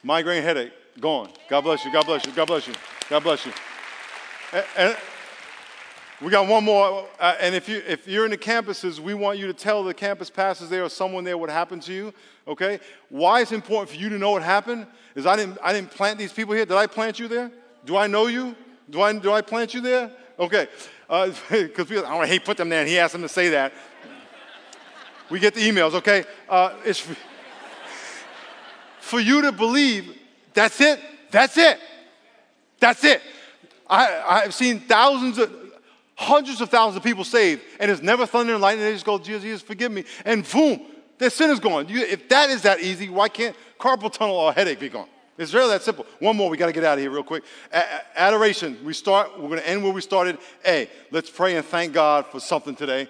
Migraine 0.02 0.42
headache, 0.42 0.72
gone. 1.00 1.30
God 1.48 1.60
bless 1.60 1.84
you. 1.84 1.92
God 1.92 2.06
bless 2.06 2.26
you. 2.26 2.32
God 2.32 2.46
bless 2.46 2.66
you. 2.66 2.74
God 3.08 3.22
bless 3.22 3.46
you. 3.46 3.52
And, 4.52 4.64
and 4.76 4.96
we 6.22 6.30
got 6.30 6.46
one 6.46 6.64
more. 6.64 7.08
Uh, 7.18 7.34
and 7.40 7.54
if, 7.54 7.68
you, 7.68 7.82
if 7.86 8.06
you're 8.06 8.24
in 8.24 8.30
the 8.30 8.38
campuses, 8.38 9.00
we 9.00 9.12
want 9.12 9.38
you 9.38 9.48
to 9.48 9.52
tell 9.52 9.82
the 9.82 9.92
campus 9.92 10.30
pastors 10.30 10.68
there 10.68 10.84
or 10.84 10.88
someone 10.88 11.24
there 11.24 11.36
what 11.36 11.50
happened 11.50 11.82
to 11.82 11.92
you, 11.92 12.14
okay? 12.46 12.78
Why 13.08 13.40
it's 13.40 13.50
important 13.50 13.90
for 13.90 13.96
you 13.96 14.08
to 14.08 14.18
know 14.18 14.30
what 14.30 14.42
happened 14.42 14.86
is 15.16 15.26
I 15.26 15.34
didn't, 15.34 15.58
I 15.62 15.72
didn't 15.72 15.90
plant 15.90 16.18
these 16.18 16.32
people 16.32 16.54
here. 16.54 16.64
Did 16.64 16.76
I 16.76 16.86
plant 16.86 17.18
you 17.18 17.26
there? 17.26 17.50
Do 17.84 17.96
I 17.96 18.06
know 18.06 18.28
you? 18.28 18.54
Do 18.88 19.00
I, 19.00 19.12
do 19.18 19.32
I 19.32 19.40
plant 19.40 19.74
you 19.74 19.80
there? 19.80 20.12
Okay. 20.38 20.68
Because 21.08 21.38
uh, 21.50 21.84
people, 21.84 22.06
I 22.06 22.16
don't 22.16 22.26
hate 22.28 22.44
put 22.44 22.56
them 22.56 22.68
there, 22.68 22.80
and 22.80 22.88
he 22.88 23.00
asked 23.00 23.14
them 23.14 23.22
to 23.22 23.28
say 23.28 23.48
that. 23.48 23.72
We 25.28 25.40
get 25.40 25.54
the 25.54 25.68
emails, 25.68 25.94
okay? 25.94 26.24
Uh, 26.48 26.74
it's 26.84 27.00
for, 27.00 27.16
for 29.00 29.18
you 29.18 29.42
to 29.42 29.50
believe 29.50 30.18
that's 30.54 30.80
it, 30.80 31.00
that's 31.30 31.56
it, 31.56 31.80
that's 32.78 33.02
it. 33.02 33.22
I, 33.88 34.42
I've 34.44 34.54
seen 34.54 34.80
thousands 34.80 35.38
of, 35.38 35.61
hundreds 36.22 36.60
of 36.60 36.70
thousands 36.70 36.96
of 36.96 37.02
people 37.02 37.24
saved, 37.24 37.62
and 37.80 37.90
it's 37.90 38.02
never 38.02 38.26
thunder 38.26 38.54
and 38.54 38.62
lightning. 38.62 38.84
They 38.84 38.92
just 38.92 39.04
go, 39.04 39.18
Jesus, 39.18 39.42
Jesus, 39.42 39.62
forgive 39.62 39.92
me, 39.92 40.04
and 40.24 40.48
boom, 40.48 40.80
their 41.18 41.30
sin 41.30 41.50
is 41.50 41.60
gone. 41.60 41.88
You, 41.88 42.00
if 42.00 42.28
that 42.28 42.50
is 42.50 42.62
that 42.62 42.80
easy, 42.80 43.08
why 43.08 43.28
can't 43.28 43.56
carpal 43.78 44.12
tunnel 44.12 44.36
or 44.36 44.52
headache 44.52 44.80
be 44.80 44.88
gone? 44.88 45.08
It's 45.38 45.54
really 45.54 45.70
that 45.70 45.82
simple. 45.82 46.06
One 46.18 46.36
more, 46.36 46.50
we 46.50 46.56
got 46.56 46.66
to 46.66 46.72
get 46.72 46.84
out 46.84 46.98
of 46.98 47.00
here 47.00 47.10
real 47.10 47.22
quick. 47.22 47.44
A- 47.72 48.20
adoration. 48.20 48.78
We 48.84 48.92
start, 48.92 49.30
we're 49.40 49.48
going 49.48 49.60
to 49.60 49.68
end 49.68 49.82
where 49.82 49.92
we 49.92 50.00
started. 50.00 50.38
A, 50.66 50.88
let's 51.10 51.30
pray 51.30 51.56
and 51.56 51.64
thank 51.64 51.92
God 51.92 52.26
for 52.26 52.38
something 52.38 52.74
today. 52.74 53.08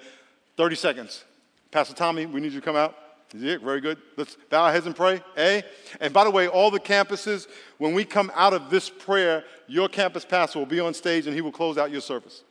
30 0.56 0.76
seconds. 0.76 1.24
Pastor 1.70 1.94
Tommy, 1.94 2.26
we 2.26 2.40
need 2.40 2.52
you 2.52 2.60
to 2.60 2.64
come 2.64 2.76
out. 2.76 2.96
Is 3.34 3.42
it 3.42 3.62
very 3.62 3.80
good. 3.80 3.98
Let's 4.16 4.36
bow 4.50 4.64
our 4.64 4.72
heads 4.72 4.86
and 4.86 4.94
pray. 4.94 5.22
A. 5.38 5.62
And 6.00 6.12
by 6.12 6.24
the 6.24 6.30
way, 6.30 6.48
all 6.48 6.70
the 6.70 6.80
campuses, 6.80 7.48
when 7.78 7.94
we 7.94 8.04
come 8.04 8.30
out 8.34 8.52
of 8.52 8.70
this 8.70 8.90
prayer, 8.90 9.44
your 9.66 9.88
campus 9.88 10.24
pastor 10.24 10.58
will 10.58 10.66
be 10.66 10.80
on 10.80 10.92
stage 10.92 11.26
and 11.26 11.34
he 11.34 11.40
will 11.40 11.52
close 11.52 11.78
out 11.78 11.90
your 11.90 12.02
service. 12.02 12.42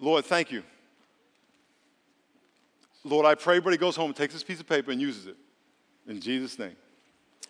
Lord, 0.00 0.24
thank 0.24 0.52
you. 0.52 0.62
Lord, 3.04 3.26
I 3.26 3.34
pray 3.34 3.56
everybody 3.56 3.76
goes 3.76 3.96
home, 3.96 4.06
and 4.06 4.16
takes 4.16 4.34
this 4.34 4.42
piece 4.42 4.60
of 4.60 4.66
paper, 4.66 4.90
and 4.90 5.00
uses 5.00 5.26
it. 5.26 5.36
In 6.06 6.20
Jesus' 6.20 6.58
name. 6.58 6.76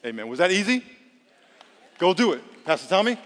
Amen. 0.04 0.28
Was 0.28 0.38
that 0.38 0.50
easy? 0.50 0.84
Go 1.98 2.14
do 2.14 2.32
it. 2.32 2.42
Pastor 2.64 2.88
Tommy? 2.88 3.18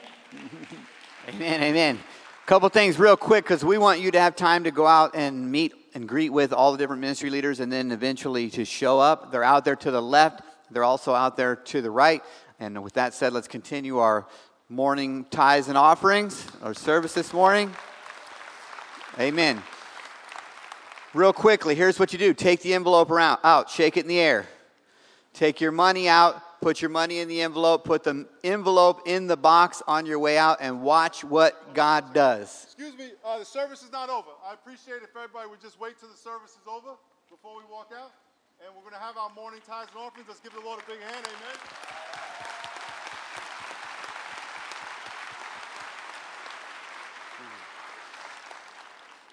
amen, 1.28 1.62
amen. 1.62 1.98
A 2.42 2.46
couple 2.46 2.68
things 2.70 2.98
real 2.98 3.16
quick 3.16 3.44
because 3.44 3.64
we 3.64 3.78
want 3.78 4.00
you 4.00 4.10
to 4.10 4.20
have 4.20 4.34
time 4.34 4.64
to 4.64 4.70
go 4.70 4.86
out 4.86 5.14
and 5.14 5.50
meet 5.50 5.74
and 5.94 6.08
greet 6.08 6.30
with 6.30 6.52
all 6.52 6.72
the 6.72 6.78
different 6.78 7.00
ministry 7.00 7.28
leaders 7.28 7.60
and 7.60 7.70
then 7.70 7.92
eventually 7.92 8.48
to 8.50 8.64
show 8.64 8.98
up. 8.98 9.30
They're 9.30 9.44
out 9.44 9.64
there 9.64 9.76
to 9.76 9.90
the 9.90 10.00
left, 10.00 10.40
they're 10.70 10.84
also 10.84 11.14
out 11.14 11.36
there 11.36 11.54
to 11.56 11.82
the 11.82 11.90
right. 11.90 12.22
And 12.58 12.82
with 12.82 12.94
that 12.94 13.12
said, 13.14 13.32
let's 13.32 13.48
continue 13.48 13.98
our 13.98 14.26
morning 14.68 15.26
tithes 15.30 15.68
and 15.68 15.76
offerings, 15.76 16.46
our 16.62 16.72
service 16.72 17.12
this 17.12 17.32
morning. 17.32 17.74
Amen. 19.18 19.62
Real 21.12 21.34
quickly, 21.34 21.74
here's 21.74 21.98
what 21.98 22.12
you 22.12 22.18
do 22.18 22.32
take 22.32 22.62
the 22.62 22.72
envelope 22.72 23.10
around, 23.10 23.38
out, 23.44 23.68
shake 23.68 23.96
it 23.96 24.00
in 24.00 24.08
the 24.08 24.18
air. 24.18 24.46
Take 25.34 25.60
your 25.60 25.72
money 25.72 26.08
out, 26.08 26.60
put 26.60 26.80
your 26.80 26.90
money 26.90 27.18
in 27.18 27.28
the 27.28 27.42
envelope, 27.42 27.84
put 27.84 28.04
the 28.04 28.26
envelope 28.44 29.02
in 29.06 29.26
the 29.26 29.36
box 29.36 29.82
on 29.86 30.06
your 30.06 30.18
way 30.18 30.38
out, 30.38 30.58
and 30.60 30.82
watch 30.82 31.24
what 31.24 31.74
God 31.74 32.14
does. 32.14 32.64
Excuse 32.64 32.96
me, 32.96 33.10
uh, 33.24 33.38
the 33.38 33.44
service 33.44 33.82
is 33.82 33.92
not 33.92 34.08
over. 34.08 34.30
I 34.48 34.54
appreciate 34.54 35.02
if 35.02 35.14
everybody 35.14 35.48
would 35.48 35.60
just 35.60 35.78
wait 35.80 35.98
till 35.98 36.08
the 36.08 36.16
service 36.16 36.52
is 36.52 36.66
over 36.66 36.96
before 37.30 37.56
we 37.56 37.64
walk 37.70 37.92
out. 37.94 38.12
And 38.64 38.74
we're 38.76 38.82
going 38.82 38.94
to 38.94 39.00
have 39.00 39.16
our 39.16 39.30
morning 39.34 39.60
tithes 39.66 39.90
and 39.94 40.04
offerings. 40.04 40.28
Let's 40.28 40.40
give 40.40 40.52
the 40.52 40.60
Lord 40.60 40.80
a 40.80 40.90
big 40.90 41.00
hand. 41.00 41.26
Amen. 41.26 42.11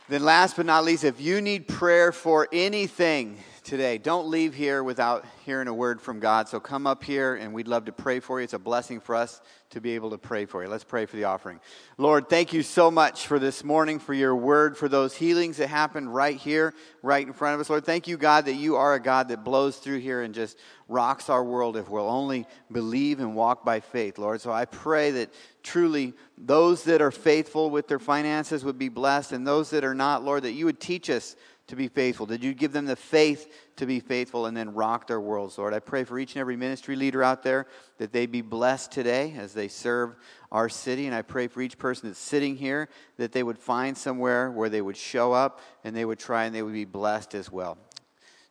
Then, 0.09 0.23
last 0.23 0.55
but 0.57 0.65
not 0.65 0.85
least, 0.85 1.03
if 1.03 1.21
you 1.21 1.39
need 1.39 1.67
prayer 1.67 2.11
for 2.11 2.47
anything, 2.51 3.37
today. 3.63 3.97
Don't 3.97 4.27
leave 4.27 4.53
here 4.53 4.83
without 4.83 5.25
hearing 5.45 5.67
a 5.67 5.73
word 5.73 6.01
from 6.01 6.19
God. 6.19 6.47
So 6.47 6.59
come 6.59 6.87
up 6.87 7.03
here 7.03 7.35
and 7.35 7.53
we'd 7.53 7.67
love 7.67 7.85
to 7.85 7.91
pray 7.91 8.19
for 8.19 8.39
you. 8.39 8.43
It's 8.43 8.53
a 8.53 8.59
blessing 8.59 8.99
for 8.99 9.15
us 9.15 9.41
to 9.71 9.79
be 9.79 9.91
able 9.91 10.09
to 10.09 10.17
pray 10.17 10.45
for 10.45 10.63
you. 10.63 10.69
Let's 10.69 10.83
pray 10.83 11.05
for 11.05 11.15
the 11.15 11.25
offering. 11.25 11.59
Lord, 11.97 12.27
thank 12.27 12.53
you 12.53 12.63
so 12.63 12.89
much 12.89 13.27
for 13.27 13.37
this 13.37 13.63
morning, 13.63 13.99
for 13.99 14.13
your 14.13 14.35
word, 14.35 14.77
for 14.77 14.89
those 14.89 15.15
healings 15.15 15.57
that 15.57 15.67
happened 15.67 16.13
right 16.13 16.35
here, 16.35 16.73
right 17.03 17.25
in 17.25 17.33
front 17.33 17.53
of 17.53 17.61
us. 17.61 17.69
Lord, 17.69 17.85
thank 17.85 18.07
you, 18.07 18.17
God, 18.17 18.45
that 18.45 18.55
you 18.55 18.77
are 18.77 18.95
a 18.95 18.99
God 18.99 19.27
that 19.27 19.43
blows 19.43 19.77
through 19.77 19.99
here 19.99 20.21
and 20.21 20.33
just 20.33 20.57
rocks 20.87 21.29
our 21.29 21.43
world 21.43 21.77
if 21.77 21.87
we'll 21.87 22.09
only 22.09 22.47
believe 22.71 23.19
and 23.19 23.35
walk 23.35 23.63
by 23.63 23.79
faith, 23.79 24.17
Lord. 24.17 24.41
So 24.41 24.51
I 24.51 24.65
pray 24.65 25.11
that 25.11 25.33
truly 25.61 26.13
those 26.37 26.83
that 26.85 27.01
are 27.01 27.11
faithful 27.11 27.69
with 27.69 27.87
their 27.87 27.99
finances 27.99 28.65
would 28.65 28.79
be 28.79 28.89
blessed, 28.89 29.33
and 29.33 29.45
those 29.45 29.69
that 29.69 29.83
are 29.83 29.93
not, 29.93 30.23
Lord, 30.23 30.43
that 30.43 30.53
you 30.53 30.65
would 30.65 30.79
teach 30.79 31.09
us 31.09 31.35
to 31.69 31.75
be 31.75 31.87
faithful? 31.87 32.25
Did 32.25 32.43
you 32.43 32.53
give 32.53 32.71
them 32.71 32.85
the 32.85 32.95
faith 32.95 33.51
to 33.77 33.85
be 33.85 33.99
faithful 33.99 34.45
and 34.45 34.55
then 34.55 34.73
rock 34.73 35.07
their 35.07 35.19
worlds, 35.19 35.57
Lord? 35.57 35.73
I 35.73 35.79
pray 35.79 36.03
for 36.03 36.19
each 36.19 36.35
and 36.35 36.41
every 36.41 36.55
ministry 36.55 36.95
leader 36.95 37.23
out 37.23 37.41
there 37.41 37.67
that 37.97 38.11
they 38.11 38.25
be 38.25 38.41
blessed 38.41 38.91
today 38.91 39.33
as 39.37 39.53
they 39.53 39.67
serve 39.67 40.15
our 40.51 40.69
city. 40.69 41.05
And 41.05 41.15
I 41.15 41.21
pray 41.21 41.47
for 41.47 41.61
each 41.61 41.77
person 41.77 42.09
that's 42.09 42.19
sitting 42.19 42.55
here 42.55 42.89
that 43.17 43.31
they 43.31 43.43
would 43.43 43.57
find 43.57 43.97
somewhere 43.97 44.51
where 44.51 44.69
they 44.69 44.81
would 44.81 44.97
show 44.97 45.33
up 45.33 45.61
and 45.83 45.95
they 45.95 46.05
would 46.05 46.19
try 46.19 46.45
and 46.45 46.53
they 46.53 46.61
would 46.61 46.73
be 46.73 46.85
blessed 46.85 47.33
as 47.35 47.51
well. 47.51 47.77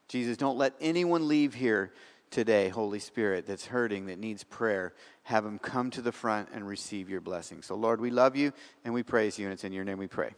Jesus, 0.08 0.36
don't 0.36 0.56
let 0.56 0.74
anyone 0.80 1.28
leave 1.28 1.54
here 1.54 1.92
today, 2.30 2.68
Holy 2.68 2.98
Spirit, 2.98 3.46
that's 3.46 3.66
hurting, 3.66 4.06
that 4.06 4.18
needs 4.18 4.44
prayer. 4.44 4.94
Have 5.24 5.44
them 5.44 5.58
come 5.58 5.90
to 5.90 6.02
the 6.02 6.12
front 6.12 6.48
and 6.52 6.66
receive 6.66 7.08
your 7.08 7.20
blessing. 7.20 7.62
So, 7.62 7.74
Lord, 7.74 8.00
we 8.00 8.10
love 8.10 8.36
you 8.36 8.52
and 8.84 8.94
we 8.94 9.02
praise 9.02 9.38
you, 9.38 9.46
and 9.46 9.52
it's 9.52 9.64
in 9.64 9.72
your 9.72 9.84
name 9.84 9.98
we 9.98 10.06
pray. 10.06 10.34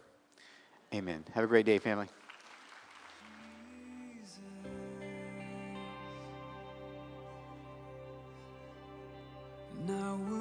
Amen. 0.93 1.25
Have 1.35 1.45
a 1.45 1.49
great 1.49 1.67
day, 1.67 1.79
family. 1.79 2.09
Now 9.91 10.40